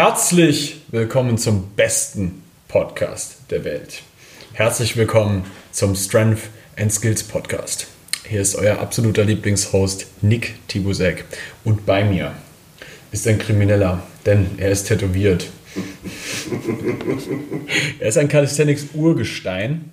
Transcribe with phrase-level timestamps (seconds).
[0.00, 4.04] Herzlich willkommen zum besten Podcast der Welt.
[4.52, 6.42] Herzlich willkommen zum Strength
[6.76, 7.88] and Skills Podcast.
[8.24, 11.24] Hier ist euer absoluter Lieblingshost Nick Tibusek.
[11.64, 12.32] Und bei mir
[13.10, 15.50] ist ein Krimineller, denn er ist tätowiert.
[17.98, 19.90] er ist ein Calisthenics-Urgestein,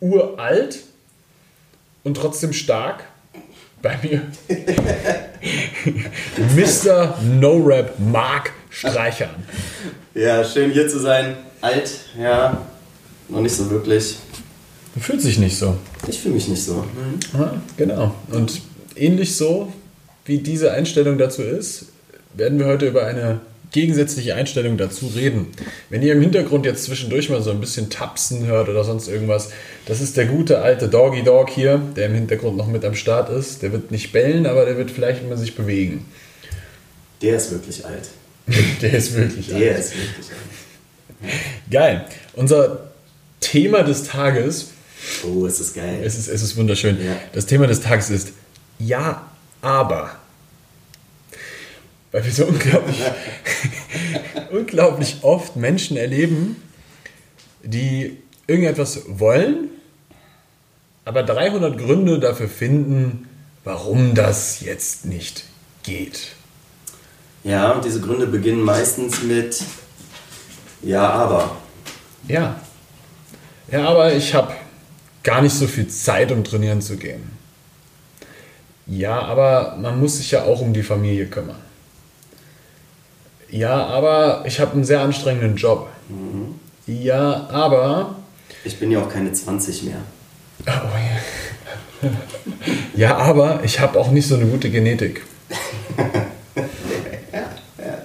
[0.00, 0.80] uralt
[2.02, 3.04] und trotzdem stark.
[3.80, 4.22] Bei mir
[6.56, 7.16] Mr.
[7.22, 9.28] No-Rap Mark Streichern.
[10.14, 11.36] Ja, schön hier zu sein.
[11.60, 12.66] Alt, ja,
[13.28, 14.16] noch nicht so wirklich.
[14.94, 15.76] Du fühlst dich nicht so.
[16.08, 16.76] Ich fühle mich nicht so.
[16.76, 17.38] Mhm.
[17.38, 18.14] Ja, genau.
[18.30, 18.62] Und
[18.96, 19.70] ähnlich so,
[20.24, 21.86] wie diese Einstellung dazu ist,
[22.32, 23.40] werden wir heute über eine
[23.70, 25.48] gegensätzliche Einstellung dazu reden.
[25.90, 29.50] Wenn ihr im Hintergrund jetzt zwischendurch mal so ein bisschen tapsen hört oder sonst irgendwas,
[29.84, 33.28] das ist der gute alte Doggy Dog hier, der im Hintergrund noch mit am Start
[33.28, 33.60] ist.
[33.60, 36.06] Der wird nicht bellen, aber der wird vielleicht immer sich bewegen.
[37.20, 38.08] Der ist wirklich alt.
[38.82, 39.78] der ist wirklich der alt.
[39.78, 41.40] Ist wirklich alt.
[41.70, 42.06] Geil.
[42.34, 42.90] Unser
[43.40, 44.70] Thema des Tages.
[45.24, 46.00] Oh, es ist geil.
[46.04, 47.02] Es ist, es ist wunderschön.
[47.04, 47.16] Ja.
[47.32, 48.32] Das Thema des Tages ist
[48.78, 49.30] Ja,
[49.62, 50.16] aber.
[52.12, 52.98] Weil wir so unglaublich,
[54.50, 56.56] unglaublich oft Menschen erleben,
[57.62, 59.68] die irgendetwas wollen,
[61.04, 63.28] aber 300 Gründe dafür finden,
[63.62, 65.44] warum das jetzt nicht
[65.84, 66.32] geht.
[67.42, 69.62] Ja, und diese Gründe beginnen meistens mit
[70.82, 71.56] Ja, aber.
[72.28, 72.60] Ja.
[73.70, 74.52] Ja, aber ich habe
[75.22, 77.30] gar nicht so viel Zeit, um trainieren zu gehen.
[78.86, 81.60] Ja, aber man muss sich ja auch um die Familie kümmern.
[83.48, 85.88] Ja, aber ich habe einen sehr anstrengenden Job.
[86.08, 86.56] Mhm.
[86.86, 88.16] Ja, aber.
[88.64, 89.98] Ich bin ja auch keine 20 mehr.
[90.66, 92.10] Oh, ja.
[92.96, 95.22] ja, aber ich habe auch nicht so eine gute Genetik.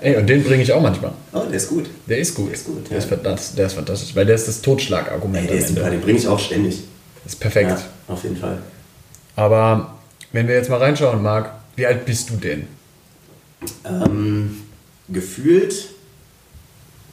[0.06, 1.14] Ey, und den bringe ich auch manchmal.
[1.34, 1.90] Oh, der ist gut.
[2.06, 2.50] Der ist gut.
[2.50, 2.92] Der ist gut.
[2.92, 5.46] Der, ist, fantastisch, der ist fantastisch, weil der ist das Totschlagargument.
[5.46, 6.84] Ey, der ist super, den bringe ich auch ständig.
[7.24, 7.72] Das ist perfekt.
[7.72, 8.60] Ja, auf jeden Fall.
[9.36, 9.96] Aber
[10.32, 12.68] wenn wir jetzt mal reinschauen, Marc, wie alt bist du denn?
[13.84, 14.62] Ähm,
[15.10, 15.88] gefühlt,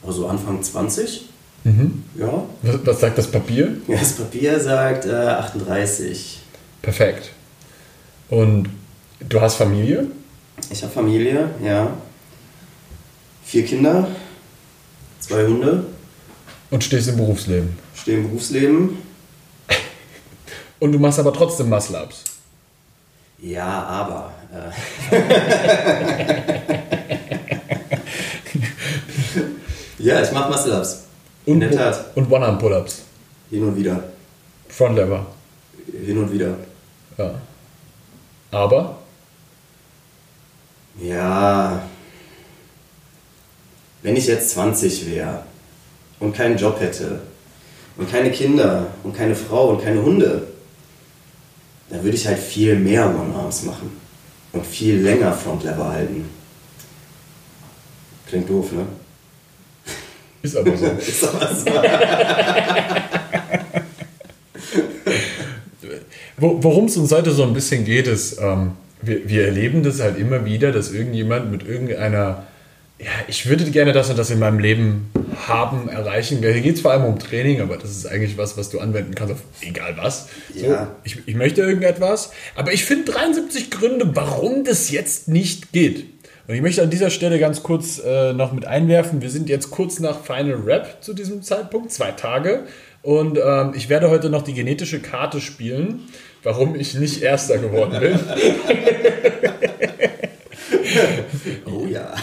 [0.05, 1.29] also Anfang 20.
[1.63, 2.03] Mhm.
[2.19, 2.43] Ja.
[2.61, 3.75] Was, was, sagt das Papier?
[3.87, 6.41] Das Papier sagt äh, 38.
[6.83, 7.31] Perfekt.
[8.29, 8.69] Und
[9.27, 10.05] du hast Familie?
[10.69, 11.97] Ich habe Familie, ja.
[13.45, 14.07] Vier Kinder,
[15.19, 15.85] zwei Hunde.
[16.69, 17.77] Und stehst im Berufsleben?
[17.95, 18.97] Stehe im Berufsleben.
[20.79, 22.23] Und du machst aber trotzdem Muscle-Ups?
[23.39, 24.33] Ja, aber.
[24.51, 24.71] Äh.
[30.03, 31.03] ja, ich mache Muscle-Ups.
[31.45, 32.05] In der Tat.
[32.15, 33.03] Und One-Arm-Pull-Ups?
[33.49, 34.03] Hin und wieder.
[34.69, 35.25] Front-Lever?
[36.05, 36.57] Hin und wieder.
[37.17, 37.35] Ja.
[38.51, 38.97] Aber?
[40.99, 41.81] Ja,
[44.03, 45.43] wenn ich jetzt 20 wäre
[46.19, 47.21] und keinen Job hätte
[47.97, 50.47] und keine Kinder und keine Frau und keine Hunde,
[51.89, 53.91] dann würde ich halt viel mehr One-Arms machen
[54.51, 56.29] und viel länger Frontlever halten.
[58.27, 58.85] Klingt doof, ne?
[60.41, 60.85] Ist aber so.
[61.07, 61.65] Ist aber so.
[66.37, 68.71] Worum es uns heute so ein bisschen geht, ist, ähm,
[69.01, 72.43] wir, wir erleben das halt immer wieder, dass irgendjemand mit irgendeiner
[72.99, 75.11] ja, ich würde gerne das und das in meinem Leben
[75.47, 76.39] haben, erreichen.
[76.39, 79.15] Hier geht es vor allem um Training, aber das ist eigentlich was, was du anwenden
[79.15, 80.29] kannst auf egal was.
[80.55, 80.95] So, ja.
[81.03, 86.05] ich, ich möchte irgendetwas, aber ich finde 73 Gründe, warum das jetzt nicht geht.
[86.47, 89.71] Und ich möchte an dieser Stelle ganz kurz äh, noch mit einwerfen, wir sind jetzt
[89.71, 92.65] kurz nach Final Rap zu diesem Zeitpunkt, zwei Tage.
[93.01, 96.01] Und ähm, ich werde heute noch die genetische Karte spielen,
[96.43, 98.19] warum ich nicht Erster geworden bin.
[101.65, 102.13] oh ja.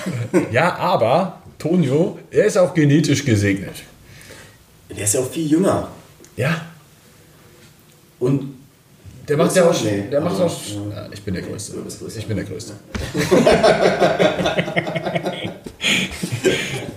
[0.51, 3.75] Ja, aber Tonio, er ist auch genetisch gesegnet.
[4.89, 5.89] Der ist ja auch viel jünger.
[6.37, 6.63] Ja.
[8.19, 8.55] Und
[9.29, 9.85] der macht ja auch.
[9.85, 10.61] Nee, der macht auch.
[10.69, 11.09] Ja.
[11.13, 11.75] Ich bin der Größte.
[12.17, 12.73] Ich bin der Größte.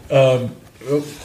[0.09, 0.49] ähm,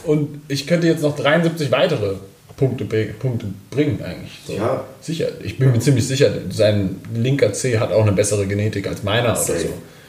[0.05, 2.15] und ich könnte jetzt noch 73 weitere
[2.57, 4.39] Punkte, Punkte bringen, eigentlich.
[4.47, 4.55] So.
[4.55, 4.85] Ja.
[5.01, 5.29] Sicher.
[5.43, 9.37] Ich bin mir ziemlich sicher, sein linker C hat auch eine bessere Genetik als meiner
[9.37, 9.53] Safe.
[9.53, 9.69] oder so.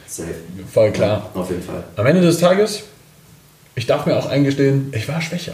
[0.10, 0.34] Safe.
[0.74, 1.30] Voll klar.
[1.34, 1.84] Ja, auf jeden Fall.
[1.96, 2.84] Am Ende des Tages,
[3.76, 5.54] ich darf mir auch eingestehen, ich war schwächer.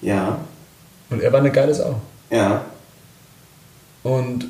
[0.00, 0.38] Ja.
[1.10, 2.00] Und er war eine geile Sau.
[2.30, 2.64] Ja.
[4.02, 4.46] Und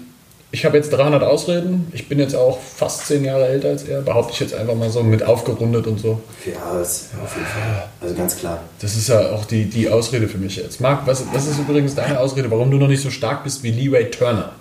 [0.50, 1.90] ich habe jetzt 300 Ausreden.
[1.92, 4.02] Ich bin jetzt auch fast 10 Jahre älter als er.
[4.02, 6.20] Behaupte ich jetzt einfach mal so mit aufgerundet und so.
[6.44, 7.88] Ja, das auf jeden Fall.
[8.00, 8.60] Also ganz klar.
[8.80, 10.80] Das ist ja auch die, die Ausrede für mich jetzt.
[10.80, 13.70] Marc, was, was ist übrigens deine Ausrede, warum du noch nicht so stark bist wie
[13.70, 14.52] Leeway Turner?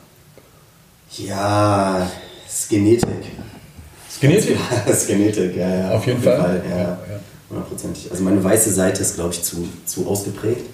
[1.18, 2.10] Ja,
[2.56, 3.10] das ist Genetik.
[4.06, 4.58] Das Ist Genetik?
[4.88, 5.92] Das ist Genetik, ja, ja.
[5.92, 6.64] Auf jeden Fall.
[6.70, 7.00] ja, ja.
[7.50, 8.10] Hundertprozentig.
[8.10, 10.66] Also meine weiße Seite ist, glaube ich, zu, zu ausgeprägt.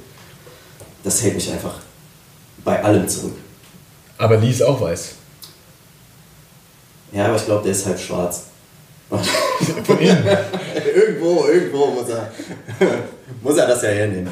[1.04, 1.80] Das hält mich einfach
[2.64, 3.34] bei allem zurück.
[4.20, 5.14] Aber Lee ist auch weiß.
[7.14, 8.44] Ja, aber ich glaube, der ist halb schwarz.
[9.10, 10.24] Von innen.
[10.96, 12.32] irgendwo, irgendwo muss er,
[13.42, 14.30] muss er das ja hernehmen.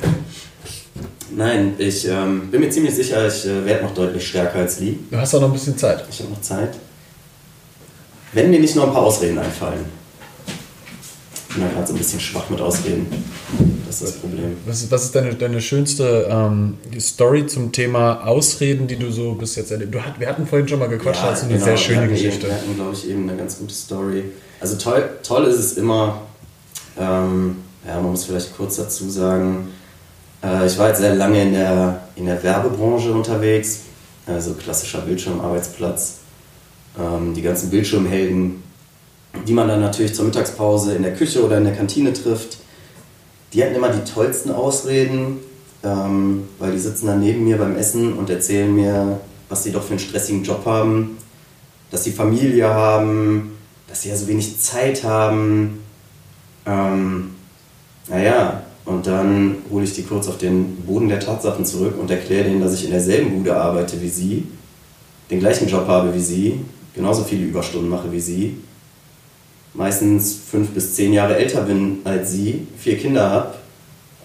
[1.32, 4.98] Nein, ich ähm, bin mir ziemlich sicher, ich äh, werde noch deutlich stärker als Lee.
[5.10, 6.06] Du hast auch noch ein bisschen Zeit.
[6.12, 6.76] Ich habe noch Zeit.
[8.34, 9.86] Wenn mir nicht noch ein paar Ausreden einfallen.
[11.50, 13.08] Ich bin da gerade so ein bisschen schwach mit Ausreden.
[13.88, 14.56] Das ist das Problem.
[14.68, 19.34] Was ist, was ist deine, deine schönste ähm, Story zum Thema Ausreden, die du so
[19.34, 19.96] bis jetzt erlebt?
[19.96, 21.78] Du hat, wir hatten vorhin schon mal gequatscht, Ja, das ist eine genau, sehr wir
[21.80, 22.46] schöne hatten Geschichte.
[22.46, 24.24] Eben, wir hatten, glaube ich, eben eine ganz gute Story.
[24.60, 26.22] Also toll, toll ist es immer,
[27.00, 27.56] ähm,
[27.88, 29.70] ja, man muss vielleicht kurz dazu sagen,
[30.44, 33.80] äh, ich war jetzt sehr lange in der, in der Werbebranche unterwegs,
[34.28, 36.19] also klassischer Bildschirmarbeitsplatz.
[37.00, 38.62] Ähm, die ganzen Bildschirmhelden,
[39.48, 42.58] die man dann natürlich zur Mittagspause in der Küche oder in der Kantine trifft,
[43.54, 45.38] die hatten immer die tollsten Ausreden,
[45.84, 49.84] ähm, weil die sitzen dann neben mir beim Essen und erzählen mir, was sie doch
[49.84, 51.18] für einen stressigen Job haben,
[51.90, 53.54] dass sie Familie haben,
[53.88, 55.80] dass sie ja so wenig Zeit haben.
[56.66, 57.32] Ähm,
[58.08, 62.46] naja, und dann hole ich die kurz auf den Boden der Tatsachen zurück und erkläre
[62.46, 64.48] denen, dass ich in derselben Bude arbeite wie sie,
[65.32, 66.60] den gleichen Job habe wie sie,
[66.94, 68.58] genauso viele Überstunden mache wie sie,
[69.74, 73.54] meistens fünf bis zehn Jahre älter bin als sie, vier Kinder habe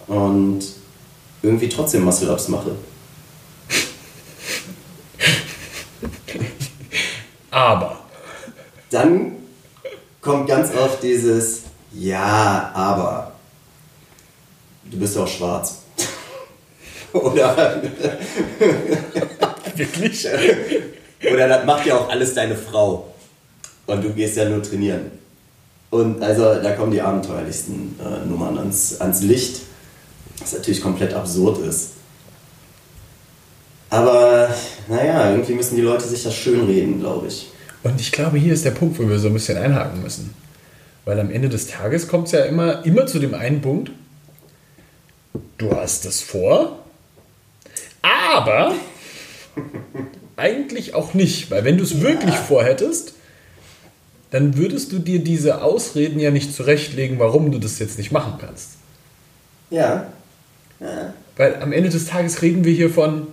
[0.07, 0.61] und
[1.41, 2.75] irgendwie trotzdem Muscle-Ups mache.
[7.51, 7.99] Aber.
[8.89, 9.37] Dann
[10.21, 11.61] kommt ganz oft dieses
[11.93, 13.33] Ja, aber
[14.89, 15.83] du bist ja auch schwarz.
[17.13, 17.77] Oder,
[19.75, 20.27] Wirklich?
[21.33, 23.13] Oder das macht ja auch alles deine Frau.
[23.85, 25.11] Und du gehst ja nur trainieren.
[25.91, 29.61] Und also da kommen die abenteuerlichsten äh, Nummern ans, ans Licht,
[30.39, 31.91] was natürlich komplett absurd ist.
[33.89, 34.53] Aber
[34.87, 37.47] naja, irgendwie müssen die Leute sich das schönreden, glaube ich.
[37.83, 40.33] Und ich glaube, hier ist der Punkt, wo wir so ein bisschen einhaken müssen.
[41.05, 43.91] Weil am Ende des Tages kommt es ja immer, immer zu dem einen Punkt,
[45.59, 46.79] du hast es vor,
[48.01, 48.73] aber
[50.37, 51.51] eigentlich auch nicht.
[51.51, 53.13] Weil wenn du es wirklich vorhättest,
[54.31, 58.33] dann würdest du dir diese Ausreden ja nicht zurechtlegen, warum du das jetzt nicht machen
[58.39, 58.71] kannst.
[59.69, 60.07] Ja.
[60.79, 61.13] ja.
[61.37, 63.27] Weil am Ende des Tages reden wir hier von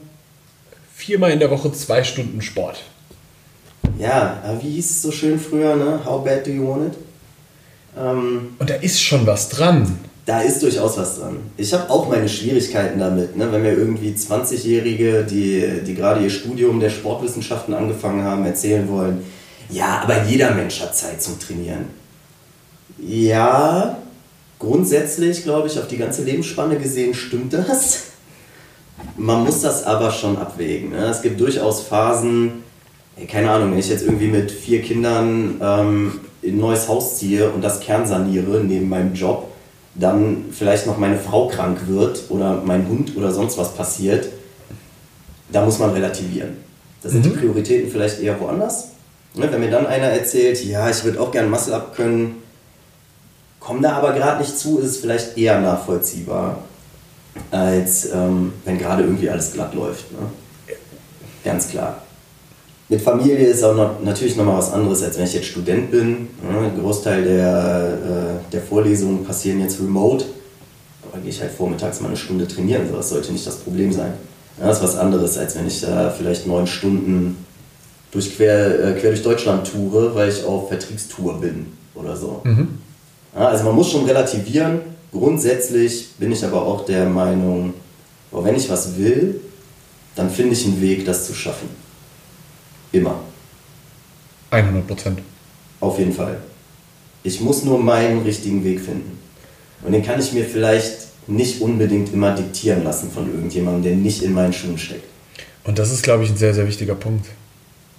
[0.95, 2.85] viermal in der Woche zwei Stunden Sport.
[3.99, 6.01] Ja, aber wie hieß es so schön früher, ne?
[6.05, 6.99] How bad do you want it?
[7.99, 9.99] Ähm, Und da ist schon was dran.
[10.25, 11.39] Da ist durchaus was dran.
[11.57, 13.51] Ich habe auch meine Schwierigkeiten damit, ne?
[13.51, 19.23] wenn mir irgendwie 20-Jährige, die, die gerade ihr Studium der Sportwissenschaften angefangen haben, erzählen wollen,
[19.71, 21.87] ja, aber jeder Mensch hat Zeit zum Trainieren.
[22.99, 23.99] Ja,
[24.59, 28.03] grundsätzlich, glaube ich, auf die ganze Lebensspanne gesehen stimmt das.
[29.17, 30.91] Man muss das aber schon abwägen.
[30.91, 31.07] Ne?
[31.07, 32.63] Es gibt durchaus Phasen,
[33.29, 37.51] keine Ahnung, wenn ich jetzt irgendwie mit vier Kindern ähm, in ein neues Haus ziehe
[37.51, 39.52] und das kernsaniere neben meinem Job,
[39.95, 44.29] dann vielleicht noch meine Frau krank wird oder mein Hund oder sonst was passiert,
[45.51, 46.57] da muss man relativieren.
[47.03, 48.89] Da sind die Prioritäten vielleicht eher woanders.
[49.35, 52.43] Ne, wenn mir dann einer erzählt, ja, ich würde auch gerne Muscle up können,
[53.61, 56.59] komm da aber gerade nicht zu, ist es vielleicht eher nachvollziehbar,
[57.51, 60.13] als ähm, wenn gerade irgendwie alles glatt läuft.
[60.13, 60.19] Ne?
[61.45, 62.03] Ganz klar.
[62.93, 66.29] Mit Familie ist auch noch, natürlich nochmal was anderes, als wenn ich jetzt Student bin.
[66.43, 66.59] Ne?
[66.63, 70.27] Ein Großteil der, äh, der Vorlesungen passieren jetzt remote.
[71.11, 72.87] Aber gehe ich halt vormittags mal eine Stunde trainieren.
[72.91, 74.13] So, das sollte nicht das Problem sein.
[74.61, 77.39] Ja, das ist was anderes, als wenn ich da vielleicht neun Stunden
[78.11, 82.43] durch quer, äh, quer durch Deutschland toure, weil ich auf Vertriebstour bin oder so.
[83.35, 84.81] Ja, also man muss schon relativieren.
[85.13, 87.73] Grundsätzlich bin ich aber auch der Meinung,
[88.33, 89.41] wenn ich was will,
[90.15, 91.82] dann finde ich einen Weg, das zu schaffen.
[92.93, 93.21] Immer.
[94.51, 95.19] 100 Prozent.
[95.81, 96.37] Auf jeden Fall.
[97.23, 99.19] Ich muss nur meinen richtigen Weg finden.
[99.85, 104.23] Und den kann ich mir vielleicht nicht unbedingt immer diktieren lassen von irgendjemandem, der nicht
[104.23, 105.05] in meinen Schuhen steckt.
[105.65, 107.27] Und das ist, glaube ich, ein sehr, sehr wichtiger Punkt.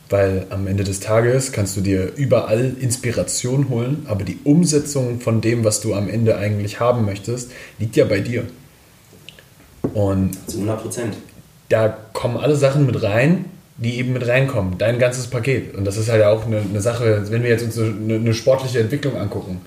[0.09, 5.41] Weil am Ende des Tages kannst du dir überall Inspiration holen, aber die Umsetzung von
[5.41, 8.45] dem, was du am Ende eigentlich haben möchtest, liegt ja bei dir.
[9.93, 11.17] Und Zu 100 Prozent.
[11.69, 13.45] da kommen alle Sachen mit rein,
[13.77, 14.77] die eben mit reinkommen.
[14.77, 15.75] Dein ganzes Paket.
[15.75, 18.79] Und das ist halt auch eine, eine Sache, wenn wir jetzt uns eine, eine sportliche
[18.79, 19.61] Entwicklung angucken.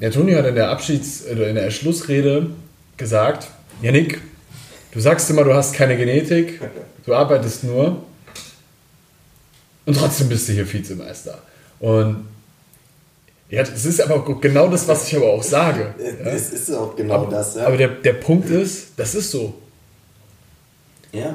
[0.00, 2.50] Der Toni hat in der Abschieds- oder in der Schlussrede
[2.96, 3.48] gesagt,
[3.82, 4.20] Janik,
[4.92, 6.60] du sagst immer, du hast keine Genetik,
[7.04, 8.04] du arbeitest nur.
[9.86, 11.38] Und trotzdem bist du hier Vizemeister.
[11.80, 12.28] Und
[13.50, 15.94] ja, es ist aber genau das, was ich aber auch sage.
[15.98, 16.30] Ja?
[16.30, 17.66] Es ist auch genau aber, das, ja.
[17.66, 19.54] Aber der, der Punkt ist, das ist so.
[21.12, 21.34] ja.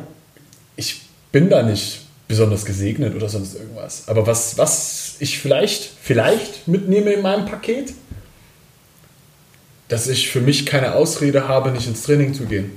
[0.75, 1.01] Ich
[1.31, 4.07] bin da nicht besonders gesegnet oder sonst irgendwas.
[4.07, 7.93] Aber was, was ich vielleicht, vielleicht mitnehme in meinem Paket,
[9.87, 12.71] dass ich für mich keine Ausrede habe, nicht ins Training zu gehen.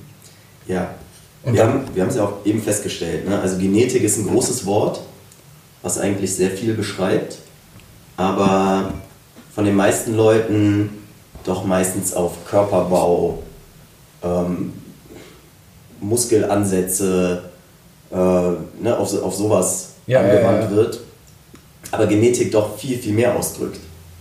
[0.66, 0.94] Ja.
[1.42, 3.28] Und wir, haben, wir haben es ja auch eben festgestellt.
[3.28, 3.40] Ne?
[3.40, 5.00] Also Genetik ist ein großes Wort,
[5.82, 7.38] was eigentlich sehr viel beschreibt,
[8.16, 8.92] aber
[9.54, 10.90] von den meisten Leuten
[11.44, 13.42] doch meistens auf Körperbau,
[14.24, 14.72] ähm,
[16.00, 17.44] Muskelansätze,
[18.10, 18.96] äh, ne?
[18.98, 20.76] auf, auf sowas ja, angewandt ja, ja.
[20.76, 21.00] wird.
[21.92, 23.80] Aber Genetik doch viel, viel mehr ausdrückt.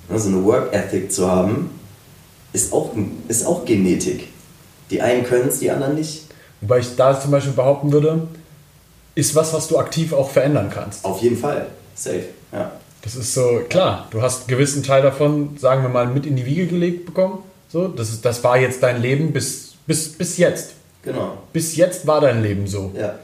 [0.09, 0.19] Ne?
[0.19, 1.71] So eine Work Ethic zu haben,
[2.53, 2.91] ist auch,
[3.27, 4.27] ist auch Genetik.
[4.91, 6.25] Die einen können es, die anderen nicht.
[6.61, 8.27] Wobei ich da zum Beispiel behaupten würde,
[9.15, 11.03] ist was, was du aktiv auch verändern kannst.
[11.05, 11.67] Auf jeden Fall.
[11.95, 12.25] Safe.
[12.51, 12.71] Ja.
[13.01, 16.35] Das ist so, klar, du hast einen gewissen Teil davon, sagen wir mal, mit in
[16.35, 17.39] die Wiege gelegt bekommen.
[17.69, 20.71] So, das, ist, das war jetzt dein Leben bis, bis, bis jetzt.
[21.03, 21.37] Genau.
[21.53, 22.91] Bis jetzt war dein Leben so.
[22.97, 23.15] Ja.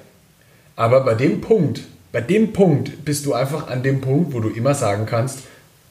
[0.75, 4.49] Aber bei dem Punkt, bei dem Punkt bist du einfach an dem Punkt, wo du
[4.49, 5.39] immer sagen kannst,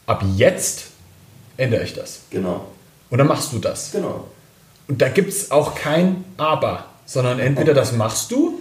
[0.06, 0.86] ab jetzt
[1.56, 2.20] ändere ich das.
[2.30, 2.66] Genau.
[3.10, 3.92] Und dann machst du das.
[3.92, 4.26] Genau.
[4.88, 8.60] Und da gibt es auch kein Aber, sondern entweder das machst du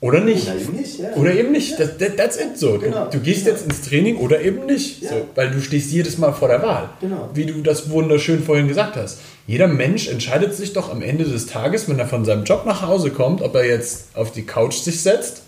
[0.00, 0.46] oder nicht.
[0.46, 1.08] Oder eben nicht, ja.
[1.14, 1.80] Oder eben nicht.
[1.80, 2.78] Das, that, that's it so.
[2.78, 3.06] Genau.
[3.06, 3.52] Du, du gehst Ja.
[3.52, 5.02] jetzt ins Training oder eben nicht.
[5.02, 5.10] Ja.
[5.10, 6.90] So, weil du stehst jedes Mal vor der Wahl.
[7.00, 7.30] Genau.
[7.32, 9.20] Wie du das wunderschön vorhin gesagt hast.
[9.46, 12.82] Jeder Mensch entscheidet sich doch am Ende des Tages, wenn er von seinem Job nach
[12.82, 15.42] Hause kommt, ob er jetzt auf die Couch sich setzt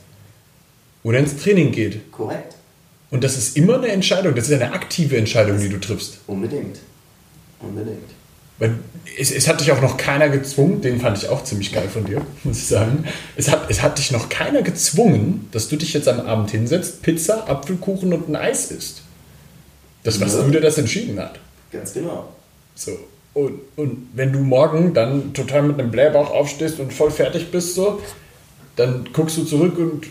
[1.03, 2.13] oder ins Training geht.
[2.13, 2.55] Korrekt.
[3.11, 4.35] Und das ist immer eine Entscheidung.
[4.35, 6.19] Das ist eine aktive Entscheidung, die du triffst.
[6.27, 6.79] Unbedingt.
[7.61, 8.11] Unbedingt.
[8.59, 8.75] Weil
[9.19, 12.05] es, es hat dich auch noch keiner gezwungen, den fand ich auch ziemlich geil von
[12.05, 13.05] dir, muss ich sagen.
[13.37, 17.03] Es hat, es hat dich noch keiner gezwungen, dass du dich jetzt am Abend hinsetzt,
[17.03, 19.03] Pizza, Apfelkuchen und ein Eis isst.
[20.03, 20.43] Das, was Ja.
[20.43, 21.39] du dir das entschieden hat.
[21.73, 22.33] Ganz genau.
[22.75, 22.99] So.
[23.39, 27.77] Und, und wenn du morgen dann total mit einem Blähbauch aufstehst und voll fertig bist,
[27.77, 28.01] so,
[28.75, 30.09] dann guckst du zurück und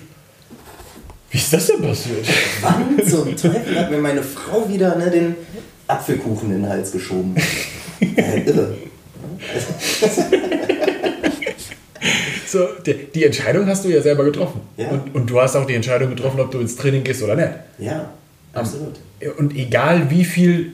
[1.29, 2.25] wie ist das denn passiert?
[2.62, 5.36] Wann zum Teufel hat mir meine Frau wieder ne, den
[5.88, 7.36] Apfelkuchen in den Hals geschoben?
[8.00, 8.75] äh, irre.
[12.48, 14.62] So, die, die Entscheidung hast du ja selber getroffen.
[14.77, 14.88] Ja.
[14.88, 17.50] Und, und du hast auch die Entscheidung getroffen, ob du ins Training gehst oder nicht.
[17.77, 18.10] Ja,
[18.53, 18.93] absolut.
[19.38, 20.72] Und egal wie viel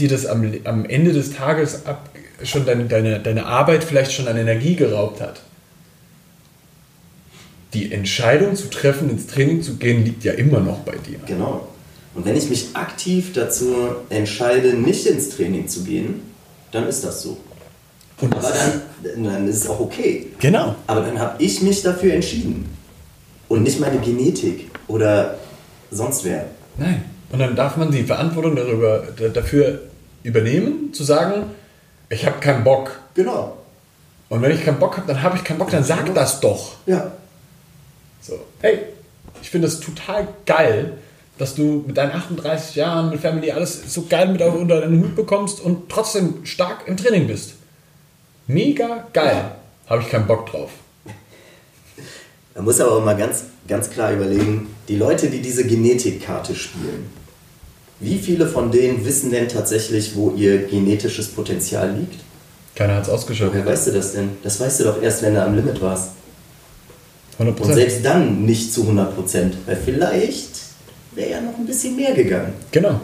[0.00, 2.08] dir das am, am Ende des Tages ab,
[2.42, 5.40] schon deine, deine, deine Arbeit vielleicht schon an Energie geraubt hat,
[7.74, 11.18] die Entscheidung zu treffen, ins Training zu gehen, liegt ja immer noch bei dir.
[11.26, 11.68] Genau.
[12.14, 13.76] Und wenn ich mich aktiv dazu
[14.08, 16.22] entscheide, nicht ins Training zu gehen,
[16.72, 17.36] dann ist das so.
[18.20, 20.26] Und Aber dann, dann ist es auch okay.
[20.40, 20.74] genau.
[20.88, 22.66] Aber dann habe ich mich dafür entschieden.
[23.48, 25.38] Und nicht meine Genetik oder
[25.90, 26.46] sonst wer.
[26.76, 27.04] Nein.
[27.32, 29.82] Und dann darf man die Verantwortung darüber, da- dafür
[30.22, 31.44] übernehmen, zu sagen,
[32.08, 33.00] ich habe keinen Bock.
[33.14, 33.56] Genau.
[34.28, 36.76] Und wenn ich keinen Bock habe, dann habe ich keinen Bock, dann sag das doch.
[36.86, 37.12] Ja.
[38.20, 38.80] So, hey,
[39.42, 40.98] ich finde es total geil,
[41.38, 45.16] dass du mit deinen 38 Jahren mit Family alles so geil mit unter deinen Hut
[45.16, 47.54] bekommst und trotzdem stark im Training bist.
[48.46, 49.36] Mega geil.
[49.36, 49.56] Ja.
[49.88, 50.70] Habe ich keinen Bock drauf.
[52.54, 57.10] Man muss aber auch mal ganz, ganz klar überlegen, die Leute, die diese Genetikkarte spielen,
[58.00, 62.20] wie viele von denen wissen denn tatsächlich, wo ihr genetisches Potenzial liegt?
[62.74, 63.52] Keiner hat es ausgeschöpft.
[63.52, 64.30] Woher weißt du das denn?
[64.42, 66.10] Das weißt du doch erst, wenn du am Limit warst.
[67.38, 70.50] 100 Und selbst dann nicht zu 100 Prozent, weil vielleicht
[71.14, 72.52] wäre ja noch ein bisschen mehr gegangen.
[72.70, 73.00] Genau.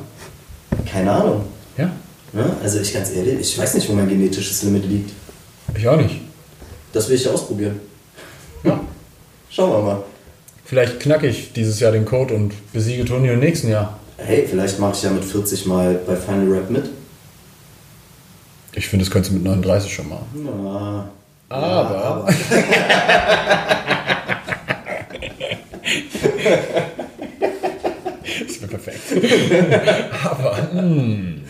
[0.90, 1.44] Keine Ahnung.
[1.76, 1.90] Ja,
[2.36, 2.54] Ne?
[2.62, 5.10] Also ich ganz ehrlich, ich weiß nicht, wo mein genetisches Limit liegt.
[5.74, 6.20] ich auch nicht.
[6.92, 7.80] Das will ich ausprobieren.
[8.62, 8.80] Ja.
[9.48, 10.02] Schauen wir mal.
[10.64, 13.98] Vielleicht knacke ich dieses Jahr den Code und besiege Toni im nächsten Jahr.
[14.18, 16.88] Hey, vielleicht mache ich ja mit 40 mal bei Final Rap mit.
[18.74, 20.26] Ich finde, das könntest du mit 39 schon machen.
[20.44, 21.10] Na,
[21.48, 22.28] Aber-
[28.46, 29.00] Das wäre perfekt.
[30.24, 31.40] Aber, hm.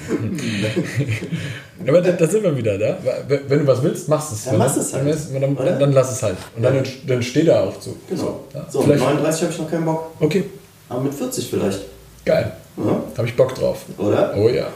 [1.86, 2.98] Aber da, da sind wir wieder, da.
[3.28, 4.44] Wenn du was willst, machst es.
[4.44, 5.06] Dann Wenn machst du- es halt.
[5.42, 6.36] Dann, dann, dann, lass es halt.
[6.56, 6.82] Und dann, Ja.
[7.06, 7.96] dann steh da auch zu.
[8.08, 8.44] Genau.
[8.54, 8.66] ja.
[8.68, 10.10] So, mit vielleicht, 39 habe ich noch keinen Bock.
[10.20, 10.44] okay,
[10.88, 11.80] Aber mit 40 vielleicht.
[12.26, 12.52] Geil.
[12.76, 13.02] Ja?
[13.16, 13.86] Habe ich Bock drauf.
[13.96, 14.34] Oder?
[14.36, 14.66] Oh ja.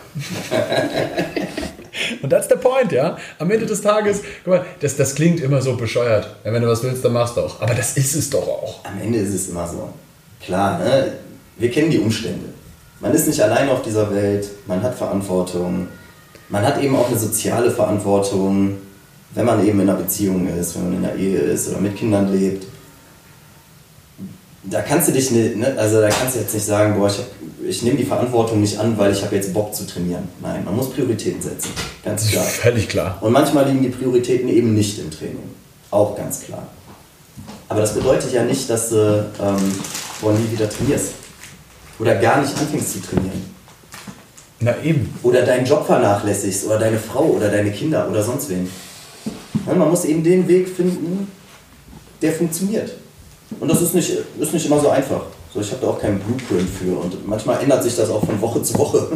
[2.22, 3.16] Und das ist der Point, ja.
[3.38, 6.34] Am Ende des Tages, guck mal, das, das klingt immer so bescheuert.
[6.44, 7.60] Ja, wenn du was willst, dann machst du auch.
[7.60, 8.82] Aber das ist es doch auch.
[8.84, 9.90] Am Ende ist es immer so.
[10.42, 11.12] Klar, ne?
[11.58, 12.46] wir kennen die Umstände.
[13.00, 15.88] Man ist nicht allein auf dieser Welt, man hat Verantwortung.
[16.48, 18.78] Man hat eben auch eine soziale Verantwortung,
[19.34, 21.96] wenn man eben in einer Beziehung ist, wenn man in einer Ehe ist oder mit
[21.96, 22.66] Kindern lebt.
[24.62, 27.18] Da kannst du dich nicht, ne, also da kannst du jetzt nicht sagen, boah, ich,
[27.18, 27.26] hab,
[27.66, 30.28] ich nehme die Verantwortung nicht an, weil ich habe jetzt Bock zu trainieren.
[30.40, 31.70] Nein, man muss Prioritäten setzen,
[32.04, 32.44] ganz klar.
[32.62, 33.18] Völlig klar.
[33.20, 35.50] Und manchmal liegen die Prioritäten eben nicht im Training,
[35.90, 36.66] auch ganz klar.
[37.68, 39.74] Aber das bedeutet ja nicht, dass du ähm,
[40.20, 41.12] boah, nie wieder trainierst
[41.98, 43.54] oder gar nicht anfängst zu trainieren.
[44.58, 45.14] Na eben.
[45.22, 48.68] Oder deinen Job vernachlässigst oder deine Frau oder deine Kinder oder sonst wen.
[49.66, 51.30] Ja, man muss eben den Weg finden,
[52.20, 52.92] der funktioniert.
[53.58, 55.22] Und das ist nicht, ist nicht immer so einfach.
[55.52, 56.96] So, ich habe da auch keinen Blueprint für.
[56.98, 59.08] Und manchmal ändert sich das auch von Woche zu Woche.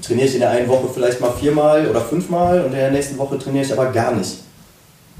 [0.00, 3.18] trainiere ich in der einen Woche vielleicht mal viermal oder fünfmal und in der nächsten
[3.18, 4.38] Woche trainiere ich aber gar nicht.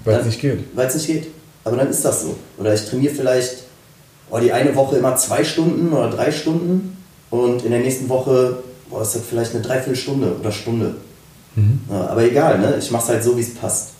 [0.04, 0.64] Weil es nicht geht.
[0.74, 1.26] Weil es nicht geht.
[1.64, 2.36] Aber dann ist das so.
[2.58, 3.64] Oder ich trainiere vielleicht
[4.30, 6.96] oh, die eine Woche immer zwei Stunden oder drei Stunden
[7.30, 8.58] und in der nächsten Woche
[8.90, 10.96] boah, ist das vielleicht eine Dreiviertelstunde oder Stunde.
[11.56, 11.80] Mhm.
[11.90, 12.76] Ja, aber egal, ne?
[12.78, 13.90] ich mache es halt so, wie es passt.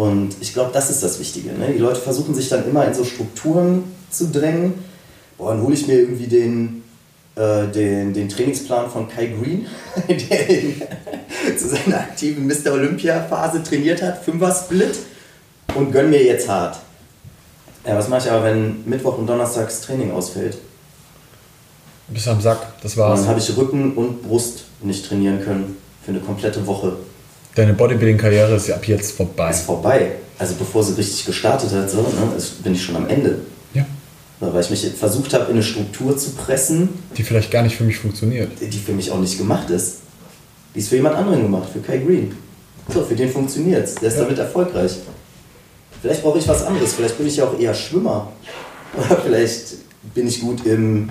[0.00, 1.50] Und ich glaube, das ist das Wichtige.
[1.50, 1.72] Ne?
[1.74, 4.72] Die Leute versuchen sich dann immer in so Strukturen zu drängen.
[5.36, 6.82] Boah, dann hole ich mir irgendwie den,
[7.36, 9.66] äh, den, den Trainingsplan von Kai Green,
[10.08, 10.80] der in,
[11.58, 12.72] zu seiner aktiven Mr.
[12.72, 15.00] Olympia-Phase trainiert hat, Fünfer-Split,
[15.74, 16.78] und gönn mir jetzt hart.
[17.86, 20.56] Ja, was mache ich aber, wenn Mittwoch und Donnerstags Training ausfällt?
[22.08, 23.20] Bis am Sack, das war's.
[23.20, 26.96] Dann habe ich Rücken und Brust nicht trainieren können für eine komplette Woche.
[27.54, 29.50] Deine Bodybuilding-Karriere ist ab jetzt vorbei.
[29.50, 30.12] Ist vorbei.
[30.38, 32.06] Also bevor sie richtig gestartet hat, so, ne,
[32.62, 33.38] bin ich schon am Ende.
[33.74, 33.84] Ja.
[34.38, 36.88] Weil ich mich versucht habe, in eine Struktur zu pressen.
[37.16, 38.50] Die vielleicht gar nicht für mich funktioniert.
[38.60, 39.98] Die für mich auch nicht gemacht ist.
[40.74, 42.34] Die ist für jemand anderen gemacht, für Kai Green.
[42.92, 43.96] So, für den funktioniert es.
[43.96, 44.22] Der ist ja.
[44.22, 44.92] damit erfolgreich.
[46.00, 46.94] Vielleicht brauche ich was anderes.
[46.94, 48.32] Vielleicht bin ich ja auch eher Schwimmer.
[48.96, 49.74] Oder vielleicht
[50.14, 51.10] bin ich gut im,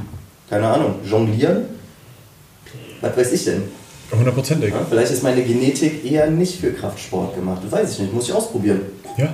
[0.50, 1.66] keine Ahnung, Jonglieren.
[3.02, 3.64] Was weiß ich denn?
[4.12, 4.74] Hundertprozentig.
[4.74, 7.62] Ja, vielleicht ist meine Genetik eher nicht für Kraftsport gemacht.
[7.70, 8.82] Weiß ich nicht, muss ich ausprobieren.
[9.18, 9.34] Ja,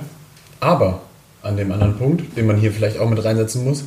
[0.60, 1.00] aber
[1.42, 3.84] an dem anderen Punkt, den man hier vielleicht auch mit reinsetzen muss,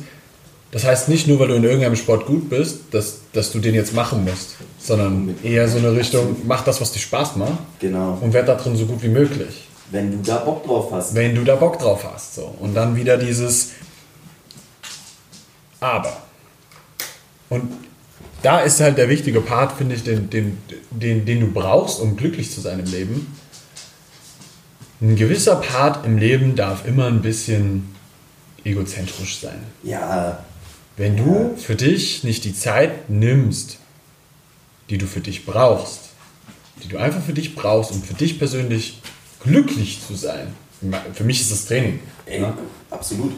[0.72, 3.74] das heißt nicht nur, weil du in irgendeinem Sport gut bist, dass, dass du den
[3.74, 7.58] jetzt machen musst, sondern eher so eine Richtung, mach das, was dir Spaß macht.
[7.80, 8.18] Genau.
[8.20, 9.66] Und werd da drin so gut wie möglich.
[9.90, 11.14] Wenn du da Bock drauf hast.
[11.14, 12.36] Wenn du da Bock drauf hast.
[12.36, 12.54] So.
[12.60, 13.70] Und dann wieder dieses
[15.80, 16.16] Aber.
[17.48, 17.72] Und
[18.42, 20.58] da ist halt der wichtige Part, finde ich, den, den,
[20.90, 23.36] den, den du brauchst, um glücklich zu sein im Leben.
[25.00, 27.94] Ein gewisser Part im Leben darf immer ein bisschen
[28.64, 29.58] egozentrisch sein.
[29.82, 30.44] Ja.
[30.96, 33.78] Wenn du für dich nicht die Zeit nimmst,
[34.90, 36.10] die du für dich brauchst,
[36.82, 39.00] die du einfach für dich brauchst, um für dich persönlich
[39.42, 40.48] glücklich zu sein,
[41.14, 42.00] für mich ist das Training.
[42.26, 42.56] Ey, ja?
[42.90, 43.32] absolut.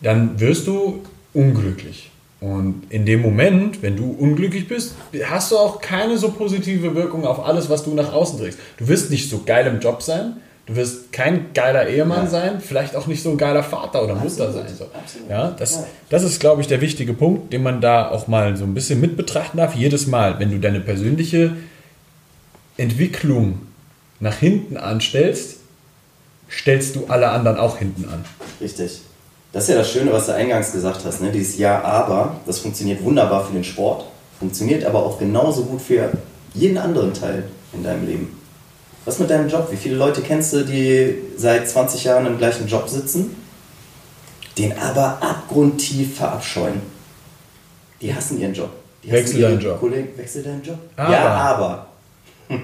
[0.00, 2.10] Dann wirst du unglücklich.
[2.40, 4.94] Und in dem Moment, wenn du unglücklich bist,
[5.24, 8.58] hast du auch keine so positive Wirkung auf alles, was du nach außen trägst.
[8.76, 12.30] Du wirst nicht so geil im Job sein, du wirst kein geiler Ehemann ja.
[12.30, 14.66] sein, vielleicht auch nicht so ein geiler Vater oder Mutter sein.
[14.76, 14.86] So.
[15.30, 18.64] Ja, das, das ist, glaube ich, der wichtige Punkt, den man da auch mal so
[18.64, 19.74] ein bisschen mit betrachten darf.
[19.74, 21.56] Jedes Mal, wenn du deine persönliche
[22.76, 23.60] Entwicklung
[24.20, 25.60] nach hinten anstellst,
[26.50, 28.24] stellst du alle anderen auch hinten an.
[28.60, 29.00] Richtig.
[29.56, 31.32] Das ist ja das Schöne, was du eingangs gesagt hast, ne?
[31.32, 34.04] dieses Ja, aber, das funktioniert wunderbar für den Sport,
[34.38, 36.12] funktioniert aber auch genauso gut für
[36.52, 38.38] jeden anderen Teil in deinem Leben.
[39.06, 39.68] Was mit deinem Job?
[39.70, 43.34] Wie viele Leute kennst du, die seit 20 Jahren im gleichen Job sitzen,
[44.58, 46.82] den aber abgrundtief verabscheuen?
[48.02, 48.68] Die hassen ihren Job.
[49.04, 49.80] Die wechsel deinen Job.
[49.80, 50.76] Kollegen, wechsel deinen Job.
[50.96, 51.12] Aber.
[51.12, 51.86] Ja, aber.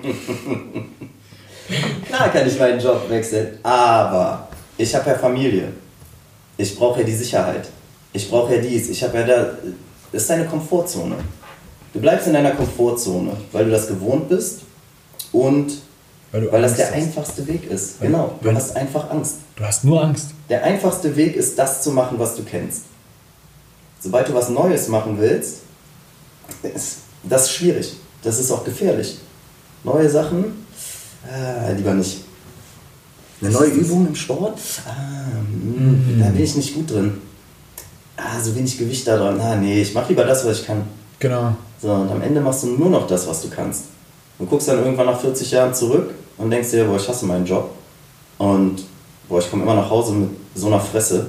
[2.07, 5.73] Klar kann ich meinen Job wechseln, aber ich habe ja Familie.
[6.57, 7.69] Ich brauche ja die Sicherheit.
[8.13, 8.89] Ich brauche ja dies.
[8.89, 9.51] Ich habe ja da.
[10.13, 11.17] Das ist deine Komfortzone.
[11.93, 14.61] Du bleibst in deiner Komfortzone, weil du das gewohnt bist
[15.33, 15.73] und
[16.31, 16.95] weil, weil das der hast.
[16.95, 18.01] einfachste Weg ist.
[18.01, 19.37] Weil genau, du hast einfach Angst.
[19.57, 20.29] Du hast nur Angst.
[20.49, 22.83] Der einfachste Weg ist, das zu machen, was du kennst.
[24.01, 25.59] Sobald du was Neues machen willst,
[26.63, 27.95] ist das schwierig.
[28.23, 29.19] Das ist auch gefährlich.
[29.85, 30.67] Neue Sachen,
[31.31, 32.25] äh, lieber nicht.
[33.43, 34.59] Eine neue Übung im Sport?
[34.87, 36.21] Ah, mhm.
[36.21, 37.15] Da bin ich nicht gut drin.
[38.17, 39.41] Ah, so wenig Gewicht da dran.
[39.41, 40.83] Ah, nee, ich mache lieber das, was ich kann.
[41.19, 41.57] Genau.
[41.81, 43.85] So, und am Ende machst du nur noch das, was du kannst.
[44.39, 47.45] Du guckst dann irgendwann nach 40 Jahren zurück und denkst dir, boah, ich hasse meinen
[47.45, 47.71] Job.
[48.39, 48.85] Und
[49.29, 51.27] boah, ich komme immer nach Hause mit so einer Fresse.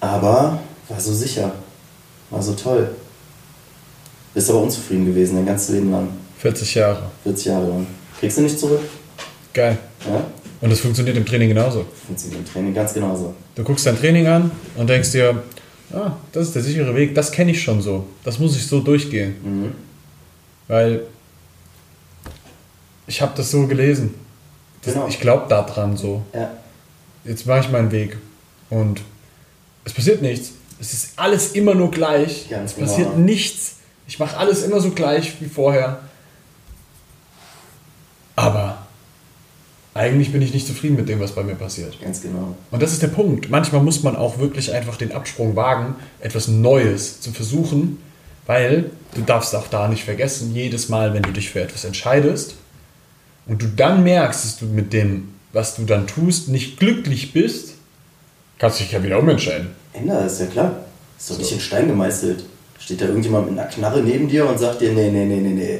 [0.00, 1.52] Aber war so sicher.
[2.30, 2.90] War so toll.
[4.34, 6.08] Bist aber unzufrieden gewesen, dein ganzes Leben lang.
[6.38, 7.02] 40 Jahre.
[7.22, 7.86] 40 Jahre lang.
[8.18, 8.80] Kriegst du nicht zurück?
[9.54, 9.78] Geil.
[10.06, 10.24] Ja?
[10.60, 11.86] Und das funktioniert im Training genauso.
[12.06, 13.34] Funktioniert im Training ganz genauso.
[13.54, 15.42] Du guckst dein Training an und denkst dir,
[15.92, 18.06] ah, das ist der sichere Weg, das kenne ich schon so.
[18.24, 19.36] Das muss ich so durchgehen.
[19.42, 19.72] Mhm.
[20.68, 21.02] Weil
[23.06, 24.14] ich habe das so gelesen.
[24.82, 25.06] Das, genau.
[25.08, 26.22] Ich glaube daran so.
[26.32, 26.50] Ja.
[27.24, 28.16] Jetzt mache ich meinen Weg.
[28.70, 29.00] Und
[29.84, 30.52] Es passiert nichts.
[30.80, 32.48] Es ist alles immer nur gleich.
[32.48, 33.24] Ganz es passiert genau.
[33.24, 33.76] nichts.
[34.06, 36.00] Ich mache alles immer so gleich wie vorher.
[38.36, 38.73] Aber
[40.04, 41.98] eigentlich bin ich nicht zufrieden mit dem, was bei mir passiert.
[42.02, 42.54] Ganz genau.
[42.70, 43.48] Und das ist der Punkt.
[43.48, 47.98] Manchmal muss man auch wirklich einfach den Absprung wagen, etwas Neues zu versuchen,
[48.46, 52.56] weil du darfst auch da nicht vergessen, jedes Mal, wenn du dich für etwas entscheidest
[53.46, 57.74] und du dann merkst, dass du mit dem, was du dann tust, nicht glücklich bist,
[58.58, 59.68] kannst du dich ja wieder umentscheiden.
[59.94, 60.84] Änder, ist ja klar.
[61.18, 62.44] Ist doch nicht in Stein gemeißelt.
[62.78, 65.54] Steht da irgendjemand mit einer Knarre neben dir und sagt dir, nee, nee, nee, nee,
[65.54, 65.78] nee.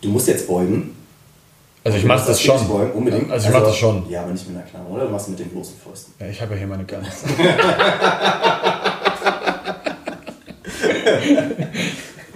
[0.00, 0.93] Du musst jetzt beugen.
[1.84, 2.66] Also ich Du mache das schon.
[2.94, 3.30] Unbedingt.
[3.30, 4.08] Also ich mache das schon.
[4.08, 5.04] Ja, aber nicht mit einer Knarre, oder?
[5.04, 6.14] Du machst mit den bloßen Fäusten.
[6.18, 7.04] Ja, ich habe ja hier meine Guns.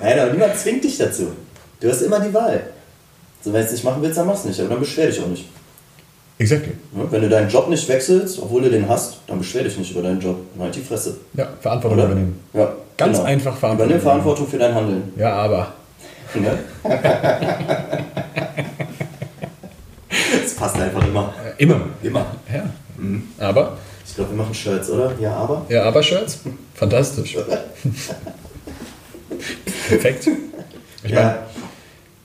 [0.00, 1.28] Nein, aber niemand zwingt dich dazu.
[1.80, 2.62] Du hast immer die Wahl.
[3.42, 4.58] So, wenn du es nicht machen willst, dann mach's nicht.
[4.60, 5.46] Aber dann beschwer dich auch nicht.
[6.38, 6.72] Exactly.
[6.92, 10.02] Wenn du deinen Job nicht wechselst, obwohl du den hast, dann beschwer dich nicht über
[10.02, 10.36] deinen Job.
[10.54, 11.16] Dann halt die Fresse.
[11.34, 12.06] Ja, Verantwortung Oder?
[12.08, 12.38] übernehmen.
[12.52, 13.28] Ja, Ganz genau.
[13.28, 15.12] einfach Verantwortung Übernimm Verantwortung für dein Handeln.
[15.16, 15.72] Ja, aber.
[16.34, 16.58] Ne?
[20.68, 21.32] Passt einfach immer.
[21.58, 21.80] Äh, immer.
[22.02, 22.26] Immer.
[22.52, 22.68] Ja.
[23.38, 23.78] Aber.
[24.06, 25.14] Ich glaube, wir machen Shirts, oder?
[25.18, 25.64] Ja, aber?
[25.70, 26.40] Ja, aber Shirts?
[26.74, 27.36] Fantastisch.
[29.88, 30.28] Perfekt.
[31.04, 31.46] Ich meine, Ja.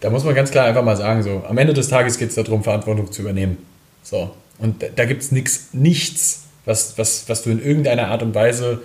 [0.01, 2.35] da muss man ganz klar einfach mal sagen, so, am Ende des Tages geht es
[2.35, 3.57] darum, Verantwortung zu übernehmen.
[4.01, 4.31] So.
[4.57, 8.35] Und da, da gibt es nichts, nichts, was, was, was du in irgendeiner Art und
[8.35, 8.81] Weise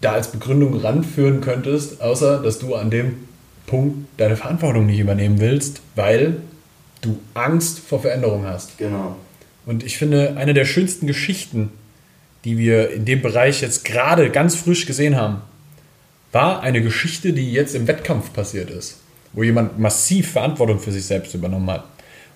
[0.00, 3.28] da als Begründung ranführen könntest, außer dass du an dem
[3.66, 6.38] Punkt deine Verantwortung nicht übernehmen willst, weil
[7.04, 8.78] du Angst vor Veränderung hast.
[8.78, 9.16] Genau.
[9.66, 11.70] Und ich finde, eine der schönsten Geschichten,
[12.44, 15.40] die wir in dem Bereich jetzt gerade ganz frisch gesehen haben,
[16.32, 18.98] war eine Geschichte, die jetzt im Wettkampf passiert ist,
[19.32, 21.84] wo jemand massiv Verantwortung für sich selbst übernommen hat.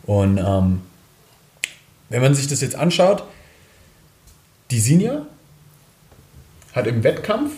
[0.04, 0.80] Und ähm,
[2.08, 3.24] wenn man sich das jetzt anschaut,
[4.70, 5.26] die Sinja
[6.72, 7.52] hat im Wettkampf,